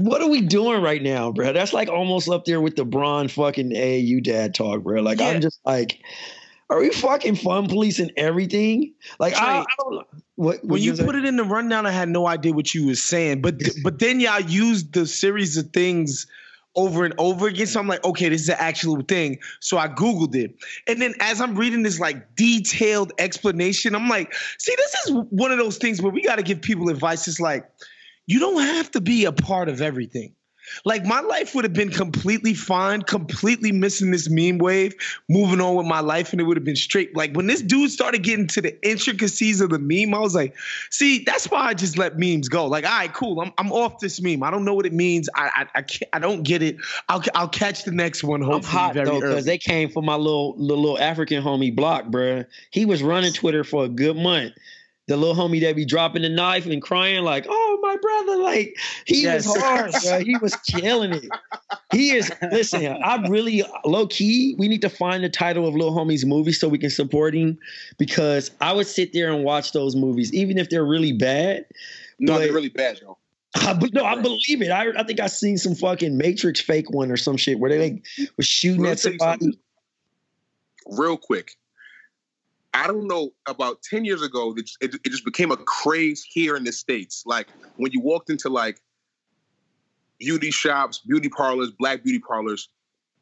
[0.00, 1.52] what are we doing right now, bro?
[1.52, 5.02] That's like almost up there with the Braun fucking AAU dad talk, bro.
[5.02, 5.28] Like, Yeah.
[5.28, 6.00] I'm just like,
[6.68, 8.92] are we fucking fun policing everything?
[9.18, 10.04] Like, I, Trey, I don't know.
[10.36, 13.02] What, when you put it in the rundown, I had no idea what you was
[13.02, 13.40] saying.
[13.40, 16.26] But but then y'all used the series of things
[16.76, 17.66] over and over again.
[17.66, 19.38] So I'm like, okay, this is an actual thing.
[19.60, 20.54] So I Googled it.
[20.86, 25.50] And then as I'm reading this like detailed explanation, I'm like, see, this is one
[25.50, 27.26] of those things where we got to give people advice.
[27.26, 27.68] It's like,
[28.26, 30.34] you don't have to be a part of everything.
[30.84, 34.94] Like my life would have been completely fine, completely missing this meme wave,
[35.28, 37.16] moving on with my life, and it would have been straight.
[37.16, 40.54] Like when this dude started getting to the intricacies of the meme, I was like,
[40.90, 42.66] see, that's why I just let memes go.
[42.66, 44.42] Like, all right, cool, I'm, I'm off this meme.
[44.42, 45.28] I don't know what it means.
[45.34, 46.76] I I, I can't I don't get it.
[47.08, 48.40] I'll I'll catch the next one.
[48.40, 52.06] Hopefully, I'm hot though because they came for my little the little African homie Block,
[52.06, 52.46] bruh.
[52.70, 54.54] He was running Twitter for a good month.
[55.08, 58.76] The little homie that be dropping the knife and crying like, "Oh my brother!" Like
[59.06, 59.46] he Yes.
[59.46, 60.18] was hard, bro.
[60.24, 61.28] He was killing it.
[61.92, 62.32] He is.
[62.50, 64.56] Listen, I really low key.
[64.58, 67.56] We need to find the title of little Homie's movie so we can support him
[67.98, 71.66] because I would sit there and watch those movies even if they're really bad.
[72.18, 73.18] No, But- they're really bad, though.
[73.54, 74.70] I, but no, I believe it.
[74.70, 77.78] I, I think I seen some fucking Matrix fake one or some shit where they
[77.92, 78.04] like
[78.36, 79.20] was shooting Let me at somebody.
[79.44, 79.54] something.
[80.88, 81.56] Real quick.
[82.76, 83.30] I don't know.
[83.46, 87.22] About ten years ago, it, it, it just became a craze here in the states.
[87.26, 88.80] Like when you walked into like
[90.18, 92.68] beauty shops, beauty parlors, black beauty parlors,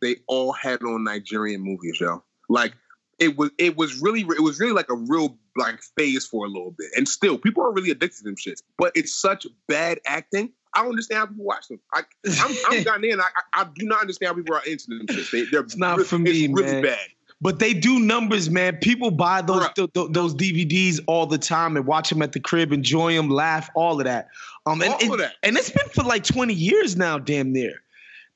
[0.00, 2.22] they all had on Nigerian movies, yo.
[2.48, 2.74] Like
[3.18, 6.48] it was, it was really, it was really like a real like phase for a
[6.48, 6.88] little bit.
[6.96, 8.62] And still, people are really addicted to them shits.
[8.76, 10.52] But it's such bad acting.
[10.74, 11.78] I don't understand how people watch them.
[11.92, 13.20] I, I'm, I'm Ghanaian.
[13.20, 15.30] I, I, I do not understand how people are into them shits.
[15.30, 16.82] They, they're It's not for me, it's really man.
[16.82, 16.98] bad.
[17.40, 18.76] But they do numbers, man.
[18.78, 22.40] People buy those th- th- those DVDs all the time and watch them at the
[22.40, 24.28] crib, enjoy them, laugh, all of that.
[24.66, 25.34] Um, and, All of that.
[25.42, 27.82] and it's been for like 20 years now, damn near.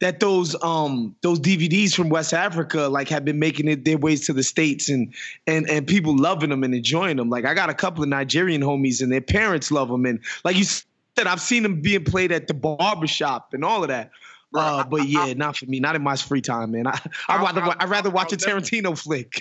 [0.01, 4.27] That those um those DVDs from West Africa like have been making it their ways
[4.27, 5.13] to the states and
[5.47, 7.31] and and people loving them and enjoying them.
[7.31, 10.55] Like I got a couple of Nigerian homies and their parents love them and like
[10.57, 10.87] you said,
[11.27, 14.13] I've seen them being played at the barbershop and all of that.
[14.55, 15.79] Uh, but yeah, not for me.
[15.81, 16.87] Not in my free time, man.
[16.87, 19.41] I I rather I'd rather watch a I'll never- Tarantino flick.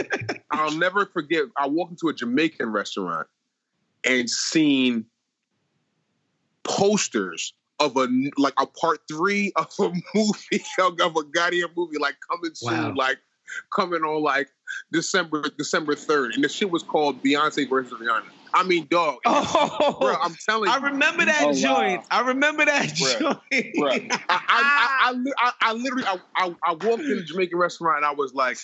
[0.50, 1.44] I'll never forget.
[1.56, 3.28] I walked into a Jamaican restaurant
[4.04, 5.06] and seen
[6.64, 12.16] posters of a like a part three of a movie of a Ghanaian movie like
[12.30, 12.94] coming soon, Wow.
[12.96, 13.18] like
[13.74, 14.48] coming on like
[14.92, 18.24] December December third, and the shit was called Beyonce versus Rihanna.
[18.54, 21.54] I mean, dog, Oh, bro, I'm telling you, I remember that Oh, wow.
[21.54, 22.04] joint.
[22.10, 23.18] I remember that Bruh.
[23.18, 23.76] joint.
[23.76, 24.10] Bruh.
[24.10, 27.98] I, I, I, I, I, I literally, I, I, I walked in the Jamaican restaurant
[27.98, 28.58] and I was like,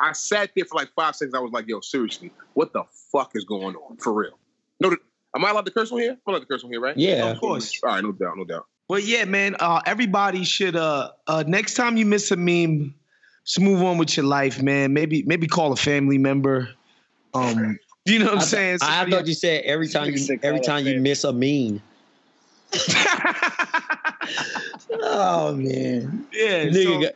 [0.00, 1.34] I sat there for like five seconds.
[1.34, 3.96] I was like, yo, seriously, what the fuck is going on?
[3.98, 4.38] For real.
[4.80, 5.00] No, th-
[5.36, 6.12] am I allowed to curse on here?
[6.12, 6.96] I'm allowed to curse on here, right?
[6.96, 7.30] Yeah.
[7.30, 7.78] Of course.
[7.82, 8.66] All right, no doubt, no doubt.
[8.88, 12.94] But yeah, man, uh, everybody should uh, uh next time you miss a meme,
[13.44, 14.92] just move on with your life, man.
[14.92, 16.68] Maybe maybe call a family member.
[17.32, 17.78] Um,
[18.12, 18.78] you know what I'm saying?
[18.82, 21.80] I thought you said every time you every time you miss a mean.
[25.02, 26.84] oh man, yeah, nigga.
[26.84, 27.14] so, got-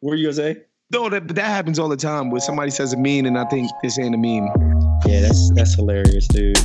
[0.00, 0.62] what are you gonna say?
[0.90, 3.44] no, that but that happens all the time where somebody says a meme and I
[3.44, 4.48] think this ain't a meme.
[5.06, 6.58] Yeah, that's that's hilarious, dude.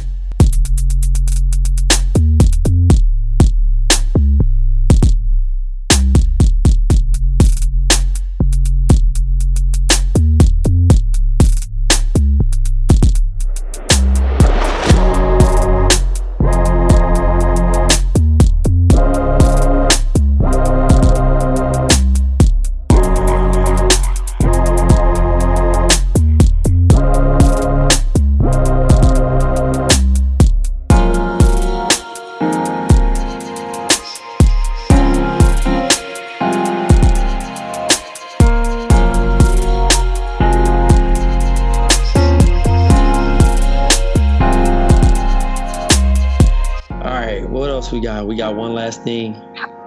[47.95, 48.27] We got?
[48.27, 49.41] We got one last thing.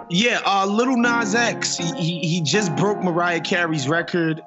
[0.09, 4.41] Yeah, uh, Lil Nas X, he, he he just broke Mariah Carey's record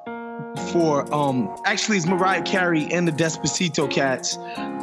[0.71, 4.37] for um actually it's Mariah Carey and the Despacito Cats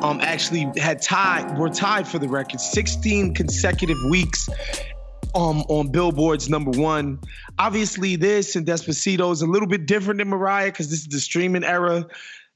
[0.05, 4.49] um actually had tied were tied for the record 16 consecutive weeks
[5.35, 7.19] um on Billboard's number one.
[7.59, 11.19] Obviously, this and Despacito is a little bit different than Mariah because this is the
[11.19, 12.07] streaming era,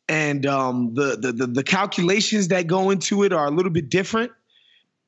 [0.08, 3.88] and um the, the the the calculations that go into it are a little bit
[3.88, 4.30] different.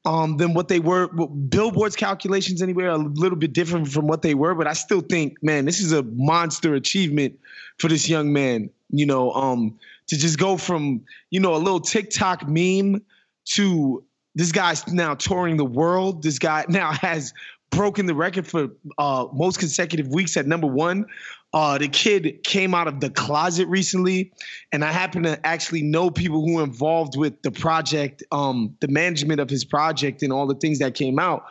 [0.04, 1.08] Um, than what they were.
[1.08, 5.00] Billboard's calculations anyway are a little bit different from what they were, but I still
[5.00, 7.38] think, man, this is a monster achievement
[7.78, 8.70] for this young man.
[8.90, 9.78] You know, um,
[10.08, 13.02] to just go from you know a little TikTok meme
[13.46, 16.22] to this guy's now touring the world.
[16.22, 17.32] This guy now has
[17.70, 21.06] broken the record for uh, most consecutive weeks at number one.
[21.54, 24.32] Uh, the kid came out of the closet recently,
[24.72, 28.88] and I happen to actually know people who are involved with the project, um, the
[28.88, 31.44] management of his project, and all the things that came out.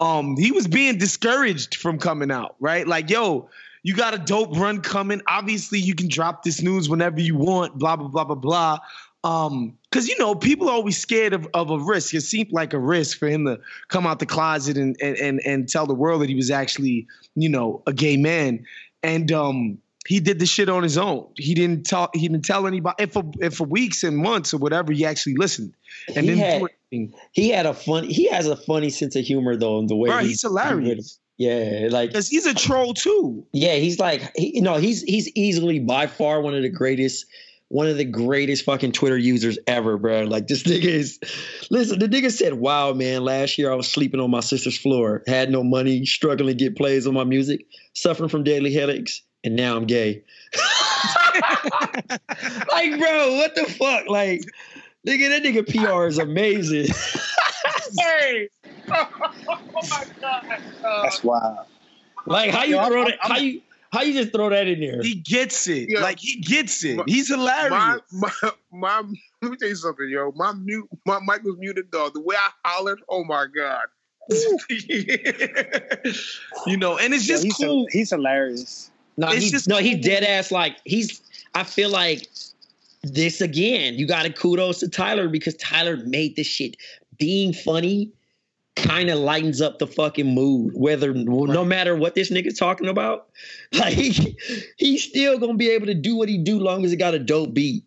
[0.00, 2.88] Um, he was being discouraged from coming out, right?
[2.88, 3.50] Like, yo,
[3.82, 5.20] you got a dope run coming.
[5.28, 7.78] Obviously, you can drop this news whenever you want.
[7.78, 8.78] Blah blah blah blah blah.
[9.22, 12.14] Um, because you know people are always scared of, of a risk.
[12.14, 13.58] It seemed like a risk for him to
[13.88, 17.06] come out the closet and and and, and tell the world that he was actually
[17.34, 18.64] you know a gay man
[19.02, 21.26] and um he did the shit on his own.
[21.36, 22.16] He didn't talk.
[22.16, 22.96] He didn't tell anybody.
[22.98, 25.74] And for, and for weeks and months or whatever, he actually listened
[26.16, 26.62] and he had.
[27.32, 28.04] He had a fun.
[28.04, 31.18] He has a funny sense of humor though, in the way Bro, he- he's hilarious.
[31.36, 33.46] Yeah, like because he's a troll too.
[33.52, 37.24] Yeah, he's like, he, you know, he's he's easily by far one of the greatest,
[37.70, 40.24] one of the greatest fucking Twitter users ever, bro.
[40.24, 41.18] Like this nigga is.
[41.70, 45.22] Listen, the nigga said, "Wow, man, last year I was sleeping on my sister's floor,
[45.26, 47.64] had no money, struggling to get plays on my music,
[47.94, 50.24] suffering from daily headaches, and now I'm gay."
[52.68, 54.08] like, bro, what the fuck?
[54.08, 54.42] Like,
[55.06, 56.86] nigga, that nigga PR is amazing.
[57.98, 58.48] hey.
[58.90, 59.48] oh
[59.90, 60.60] my god.
[60.82, 61.66] That's wild.
[62.26, 63.62] Like, how you Yo, I'm- throw I'm- How you
[63.92, 65.02] how you just throw that in there?
[65.02, 65.88] He gets it.
[65.90, 66.00] Yeah.
[66.00, 66.96] Like he gets it.
[66.96, 67.70] My- He's hilarious.
[67.70, 68.30] My, my,
[68.72, 68.96] my,
[69.42, 70.32] let me tell you something, yo.
[70.36, 72.14] My mute, my mic was muted, dog.
[72.14, 73.86] The way I hollered, oh my god.
[76.66, 77.86] you know, and it's Yeah, just he's, cool.
[77.90, 78.90] he's hilarious.
[79.16, 80.50] No, It's he's just no, he's dead ass.
[80.52, 81.20] Like he's.
[81.54, 82.28] I feel like
[83.02, 83.94] this again.
[83.94, 86.76] You got to kudos to Tyler because Tyler made this shit.
[87.18, 88.12] Being funny
[88.82, 90.72] kind of lightens up the fucking mood.
[90.74, 93.28] Whether no matter what this nigga's talking about,
[93.72, 94.36] like he,
[94.76, 97.18] he's still gonna be able to do what he do long as he got a
[97.18, 97.84] dope beat.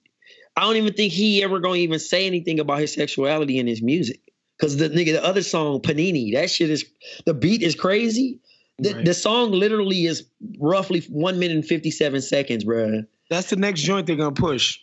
[0.55, 3.81] I don't even think he ever gonna even say anything about his sexuality in his
[3.81, 4.19] music.
[4.59, 6.85] Cause the nigga, the other song, Panini, that shit is
[7.25, 8.39] the beat is crazy.
[8.79, 9.05] The, Right.
[9.05, 10.25] the song literally is
[10.59, 13.05] roughly one minute and 57 seconds, bruh.
[13.29, 14.79] That's the next joint they're gonna push.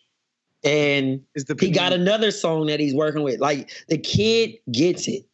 [0.63, 1.23] And
[1.59, 3.41] he got another song that he's working with.
[3.41, 5.25] Like the kid gets it.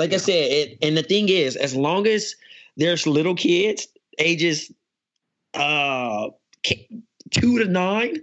[0.00, 2.34] Like I said, it, and the thing is, as long as
[2.78, 3.86] there's little kids,
[4.18, 4.72] ages
[5.54, 6.28] uh
[7.30, 8.16] two to nine,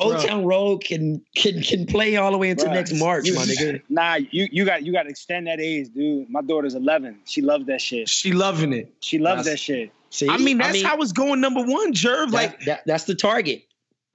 [0.00, 3.34] Old Town Road can can can play all the way into Bruh, next March, you-
[3.34, 3.80] my nigga.
[3.88, 6.28] Nah, you you got you got to extend that age, dude.
[6.28, 7.20] My daughter's 11.
[7.24, 8.08] She loves that shit.
[8.08, 8.92] She loving it.
[9.00, 9.92] She loves That's- that shit.
[10.10, 12.26] See, I mean, that's how it's going number one, Jerv.
[12.26, 13.62] that- Like, that- that's the target.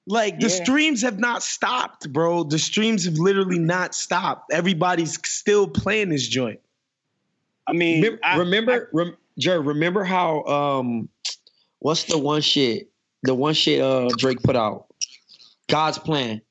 [0.05, 0.63] like the Yeah.
[0.63, 2.43] streams have not stopped, bro.
[2.43, 4.51] The streams have literally not stopped.
[4.51, 6.59] Everybody's still playing this joint.
[7.67, 11.09] I mean, Remember, I- remember, rem, Jer, remember how um,
[11.79, 12.89] what's the one shit?
[13.23, 14.85] The one shit uh Drake put out.
[15.67, 16.41] God's plan.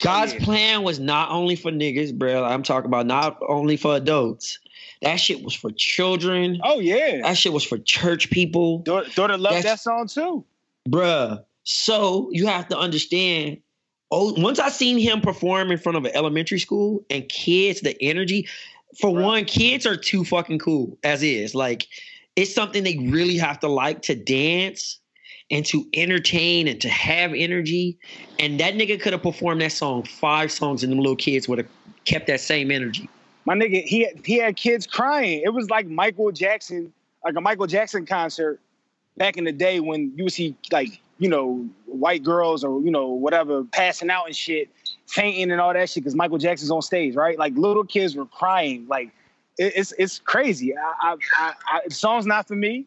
[0.00, 0.44] God's yeah.
[0.44, 2.44] plan was not only for niggas, bro.
[2.44, 4.58] I'm talking about not only for adults.
[5.02, 6.60] That shit was for children.
[6.62, 10.44] oh yeah, That shit was for church people, daughter, daughter loved That's- that song too.
[10.88, 11.42] bruh.
[11.64, 13.58] So you have to understand.
[14.10, 18.00] Oh, once I seen him perform in front of an elementary school and kids, the
[18.02, 18.48] energy.
[19.00, 19.24] For Right.
[19.24, 21.54] one, kids are too fucking cool as is.
[21.54, 21.86] Like,
[22.36, 24.98] it's something they really have to like to dance
[25.50, 27.98] and to entertain and to have energy.
[28.38, 31.58] And that nigga could have performed that song five songs, and them little kids would
[31.58, 31.68] have
[32.04, 33.08] kept that same energy.
[33.44, 35.40] My nigga, he had, he had kids crying.
[35.42, 36.92] It was like Michael Jackson,
[37.24, 38.60] like a Michael Jackson concert
[39.16, 42.90] back in the day when you would see like you know white girls or you
[42.90, 44.68] know whatever passing out and shit,
[45.06, 47.38] fainting and all that shit because Michael Jackson's on stage, right?
[47.38, 48.86] Like little kids were crying.
[48.88, 49.10] Like
[49.58, 50.76] it, it's it's crazy.
[50.76, 52.86] I, I, I, I, the song's not for me.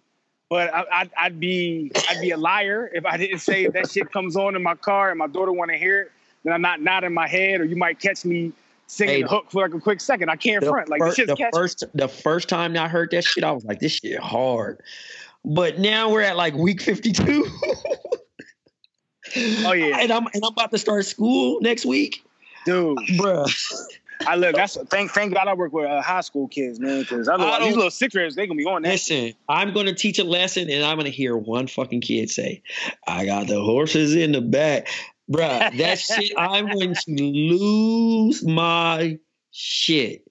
[0.50, 3.90] But I, I'd, I'd be I'd be a liar if I didn't say if that
[3.90, 6.12] shit comes on in my car and my daughter want to hear it,
[6.44, 8.52] then I'm not nodding my head, or you might catch me
[8.88, 10.30] singing Hey, the hook for like a quick second.
[10.30, 11.56] I can't front like fir- this the catchy.
[11.56, 14.82] first the first time I heard that shit, I was like, this shit hard.
[15.46, 17.48] But now we're at like week 52.
[19.66, 19.98] Oh, yeah.
[20.02, 22.24] And I'm and I'm about to start school next week.
[22.66, 22.98] dude.
[23.18, 23.52] Bruh.
[24.28, 24.56] I look.
[24.56, 27.02] That's thank thank God I work with uh, high school kids, man.
[27.02, 28.90] Because I otherwise, these little sixth graders, they gonna be on that.
[28.90, 32.62] Listen, I'm gonna teach a lesson and I'm gonna hear one fucking kid say,
[33.08, 34.88] I got the horses in the back.
[35.32, 39.18] Bruh, that shit, I'm going to lose my
[39.52, 40.24] shit.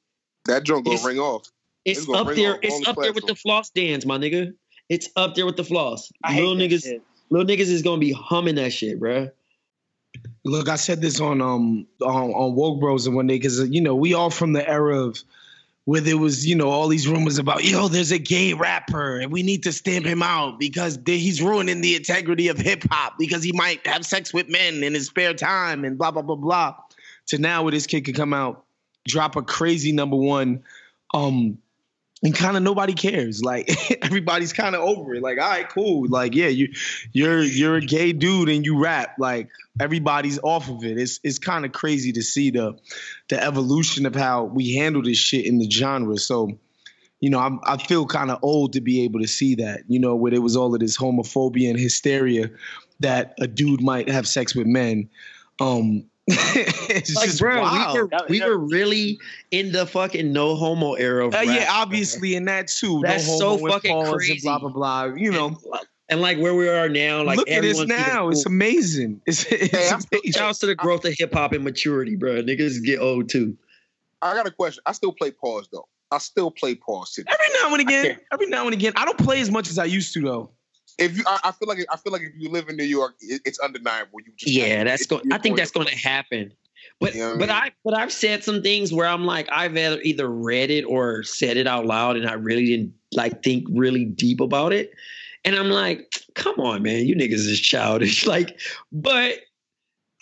[0.47, 1.49] That joint gonna It's- ring off.
[1.85, 2.53] It's It's up there.
[2.55, 4.53] off It's on the up there with the floss dance, my nigga.
[4.91, 6.13] It's up there with the floss.
[6.23, 7.03] I hate Little that niggas, shit.
[7.31, 9.31] Little niggas is gonna be humming that shit, bruh.
[10.45, 13.81] Look, I said this on um on, on Woke Bros and one day because you
[13.81, 15.23] know we all from the era of
[15.91, 19.33] where there was, you know, all these rumors about, yo, there's a gay rapper and
[19.33, 23.43] we need to stamp him out because he's ruining the integrity of hip hop because
[23.43, 26.77] he might have sex with men in his spare time and blah blah blah blah.
[27.29, 28.65] To now, where this kid could come out,
[29.09, 30.63] drop a crazy number one,
[31.15, 31.59] um,
[32.23, 33.43] and kind of nobody cares.
[33.43, 33.71] Like
[34.05, 35.23] everybody's kind of over it.
[35.23, 36.07] Like, all right, cool.
[36.09, 36.69] Like, yeah, you
[37.13, 39.17] you're you're a gay dude and you rap.
[39.19, 39.49] Like
[39.81, 40.99] everybody's off of it.
[40.99, 42.79] It's it's kind of crazy to see the
[43.29, 46.19] the evolution of how we handle this shit in the genre.
[46.19, 46.59] So,
[47.21, 49.83] you know, I'm, I feel kind of old to be able to see that.
[49.89, 52.51] You know, where there was all of this homophobia and hysteria
[53.01, 55.09] that a dude might have sex with men.
[55.59, 57.95] Um, it's Like, just bro, wild.
[57.95, 59.19] we were we were really
[59.51, 61.27] in the fucking no homo era.
[61.27, 61.75] Of Uh, rap, yeah, bro.
[61.83, 63.01] obviously, and that too.
[63.05, 64.41] That's no so fucking crazy.
[64.43, 65.05] Blah blah blah.
[65.17, 65.59] You know,
[66.09, 68.07] and like where we are now, like look at this everyone's now.
[68.29, 69.21] getting It's amazing.
[69.27, 70.33] It's, it's amazing.
[70.33, 72.43] Shouts to the growth of hip hop and maturity, bro.
[72.43, 73.57] Niggas get old too.
[74.23, 74.83] I got a question.
[74.87, 75.89] I still play pause though.
[76.11, 77.31] I still play pause today.
[77.33, 78.93] Every now and again, every now and again.
[78.97, 80.51] I don't play as much as I used to though.
[81.01, 83.15] If you, I, I feel like I feel like if you live in New York,
[83.21, 84.21] it, it's undeniable.
[84.25, 85.33] You just Yeah, that's going.
[85.33, 86.53] I think that's going to happen.
[87.01, 87.57] But You know what I but mean?
[87.57, 91.23] I but I've said some things where I'm like I've either either read it or
[91.23, 94.93] said it out loud, and I really didn't like think really deep about it.
[95.45, 98.27] And I'm like, come on, man, you niggas is childish.
[98.31, 98.61] Like,
[98.93, 99.37] but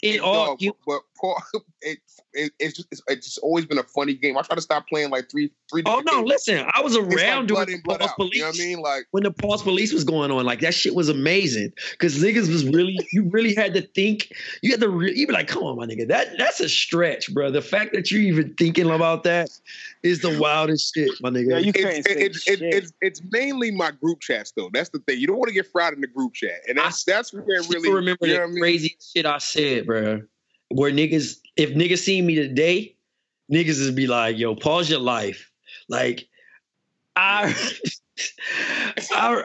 [0.03, 1.43] it all you but Paul,
[1.83, 1.99] it,
[2.39, 4.39] it, it's just it's, it's just always been a funny game.
[4.39, 5.83] I try to stop playing like three three.
[5.85, 6.19] Oh no!
[6.19, 6.29] games.
[6.29, 8.17] Listen, I was It's like around blood during the blood Pulse out.
[8.17, 8.35] Police.
[8.35, 8.81] You know what I mean?
[8.81, 12.49] Like when the Pulse Police was going on, like that shit was amazing because niggas
[12.49, 14.33] was really, you really had to think.
[14.63, 17.33] You had to, re- you be like, come on, my nigga, that that's a stretch,
[17.35, 17.51] bro.
[17.51, 19.51] The fact that you're even thinking about that
[20.03, 21.67] is the wildest shit, my nigga.
[21.67, 24.71] it's, it's, it's, it's, it's mainly my group chats though.
[24.73, 25.19] That's the thing.
[25.19, 27.69] You don't want to get fried in the group chat, and that's that's where it
[27.69, 27.91] really.
[27.93, 28.63] remember you the know what I mean?
[28.63, 30.23] crazy shit I said, bro.
[30.71, 32.97] Where niggas, if niggas see me today,
[33.53, 35.51] niggas would be like, yo, pause your life.
[35.89, 36.29] Like,
[37.17, 37.55] I,
[39.13, 39.43] I,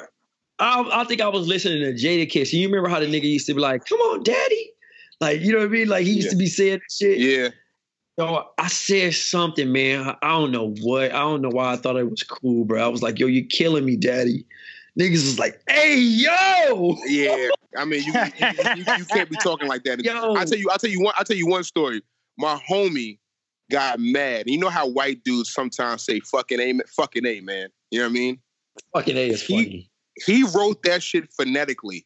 [0.59, 2.53] I, I think I was listening to Jadakiss.
[2.53, 4.71] You remember how the nigga used to be like, come on, daddy?
[5.19, 5.87] Like, you know what I mean?
[5.87, 7.17] Like, he used to be saying shit.
[7.17, 7.49] Yeah.
[8.17, 10.15] Yo, I said something, man.
[10.21, 11.11] I don't know what.
[11.13, 12.83] I don't know why I thought it was cool, bro.
[12.83, 14.45] I was like, yo, you're killing me, daddy.
[14.99, 16.97] Niggas is like, hey, yo.
[17.05, 20.03] Yeah, I mean, you, you, you, you can't be talking like that.
[20.03, 20.35] Yo.
[20.35, 22.01] I tell you, I tell you one, I tell you one story.
[22.37, 23.17] My homie
[23.71, 24.43] got mad.
[24.47, 28.11] You know how white dudes sometimes say "fucking a, fucking a, man." You know what
[28.11, 28.39] I mean?
[28.93, 29.89] Fucking a is funny.
[30.25, 32.05] He wrote that shit phonetically.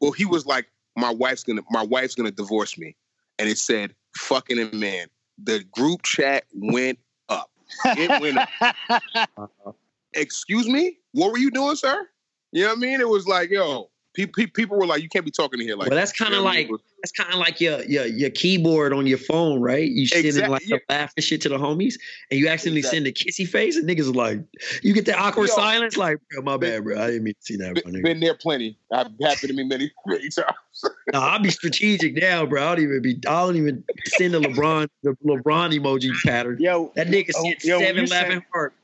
[0.00, 0.66] Well, he was like,
[0.96, 2.94] "My wife's gonna, my wife's gonna divorce me,"
[3.40, 5.08] and it said "fucking a man."
[5.42, 7.50] The group chat went up.
[7.84, 9.76] It went up.
[10.14, 12.08] Excuse me, what were you doing, sir?
[12.52, 13.00] You know what I mean?
[13.00, 15.76] It was like, yo, pe- pe- people were like, you can't be talking to here
[15.76, 15.88] like.
[15.90, 16.78] well, that's that." kind You of know what I like mean?
[17.02, 19.88] that's kind of like your, your your keyboard on your phone, right?
[19.88, 20.78] You sending Exact- like yeah.
[20.88, 21.94] laugh and shit to the homies,
[22.30, 22.96] and you accidentally Exactly.
[22.98, 24.40] send a kissy face, and niggas are like,
[24.82, 25.54] you get that awkward Yo.
[25.54, 27.82] silence, like, bro, my bad, bro, I didn't mean to see that, bro.
[27.84, 28.02] Been, nigga.
[28.02, 28.76] been there plenty.
[28.92, 30.54] I've happened to me many, many times.
[31.12, 32.62] No, I'll be strategic now, bro.
[32.62, 33.16] I don't even be.
[33.26, 36.58] I don't even send the LeBron the LeBron emoji pattern.
[36.60, 38.74] Yo, that nigga oh, sent yo, seven you laughing heart.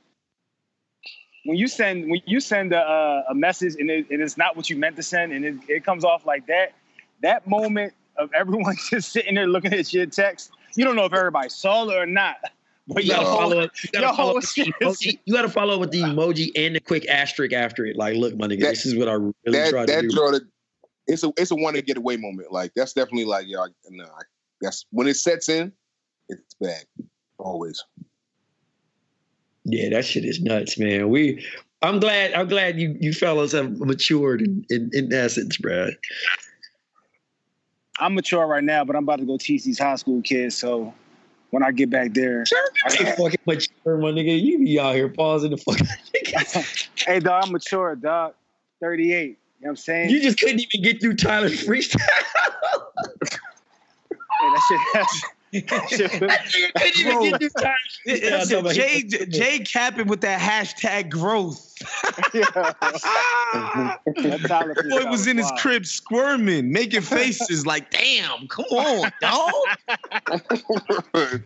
[1.45, 4.57] When you send when you send a, uh, a message and, it, and it's not
[4.57, 6.73] what you meant to send and it, it comes off like that,
[7.23, 11.13] that moment of everyone just sitting there looking at your text, you don't know if
[11.13, 12.37] everybody saw it or not.
[12.87, 13.71] But You gotta follow up.
[13.83, 15.19] You gotta follow up with the emoji.
[15.25, 17.97] You gotta follow up with the emoji and the quick asterisk after it.
[17.97, 20.15] Like, look, my nigga, this is what I really that tried that to do.
[20.15, 20.53] Jordan,
[21.07, 22.53] it's a it's a one to get away moment.
[22.53, 24.23] Like that's definitely like yo, I- no, I,
[24.61, 25.73] that's when it sets in,
[26.29, 26.85] it's bad.
[27.39, 27.83] Always.
[29.65, 31.09] Yeah, that shit is nuts, man.
[31.09, 31.45] We,
[31.83, 32.33] I'm glad.
[32.35, 35.95] I'm glad you you fellas have matured in in, in essence, Brad.
[37.99, 40.57] I'm mature right now, but I'm about to go teach these high school kids.
[40.57, 40.93] So
[41.51, 42.45] when I get back there,
[42.85, 44.41] I get fucking mature, my nigga.
[44.43, 45.79] You be out here pausing the fuck.
[47.07, 48.35] hey dog, I'm mature, dog.
[48.81, 49.07] 38.
[49.11, 50.11] You know what I'm saying?
[50.11, 52.01] You just couldn't even get through Tyler's freestyle.
[54.41, 55.31] Hey, that shit.
[55.61, 56.11] that shit-
[56.75, 58.75] couldn't even get through Tyler's It's freestyle.
[58.75, 61.61] Jay, Jay capping with that hashtag growth.
[62.33, 63.99] that
[64.91, 69.53] Boy was in his crib squirming, making faces like, damn, come on, dog.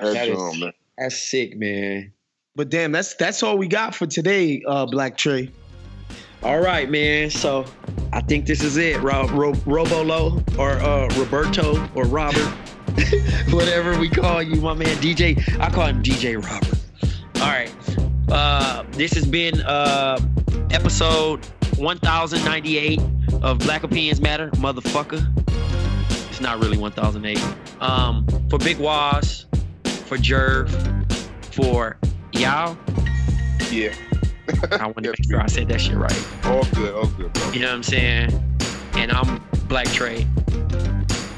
[0.00, 0.72] That is- wrong, man.
[0.98, 2.12] That's sick, man.
[2.54, 5.50] But damn, that's that's all we got for today, uh, Black Trey.
[6.42, 7.30] All right, man.
[7.30, 7.64] So
[8.12, 9.00] I think this is it.
[9.00, 12.48] Ro- Ro- Robolo or uh, Roberto or Robert,
[13.50, 15.38] whatever we call you, my man DJ.
[15.60, 16.78] I call him DJ Robert.
[17.40, 17.72] All right.
[18.30, 20.18] Uh, this has been uh,
[20.70, 21.44] episode
[21.76, 23.00] 1098
[23.42, 25.24] of Black Opinions Matter, motherfucker.
[26.30, 27.38] It's not really 1008.
[27.80, 29.46] Um, for Big Waz,
[29.84, 30.68] for Jerv,
[31.54, 31.98] for
[32.32, 32.76] y'all.
[33.70, 33.94] Yeah.
[34.48, 36.26] I want to make sure I said that shit right.
[36.44, 37.50] All good, all good, bro.
[37.52, 38.30] You know what I'm saying?
[38.94, 40.26] And I'm Black Trey.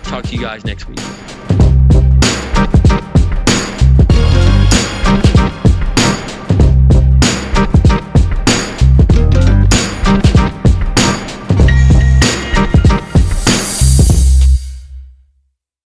[0.04, 0.98] Talk to you guys next week.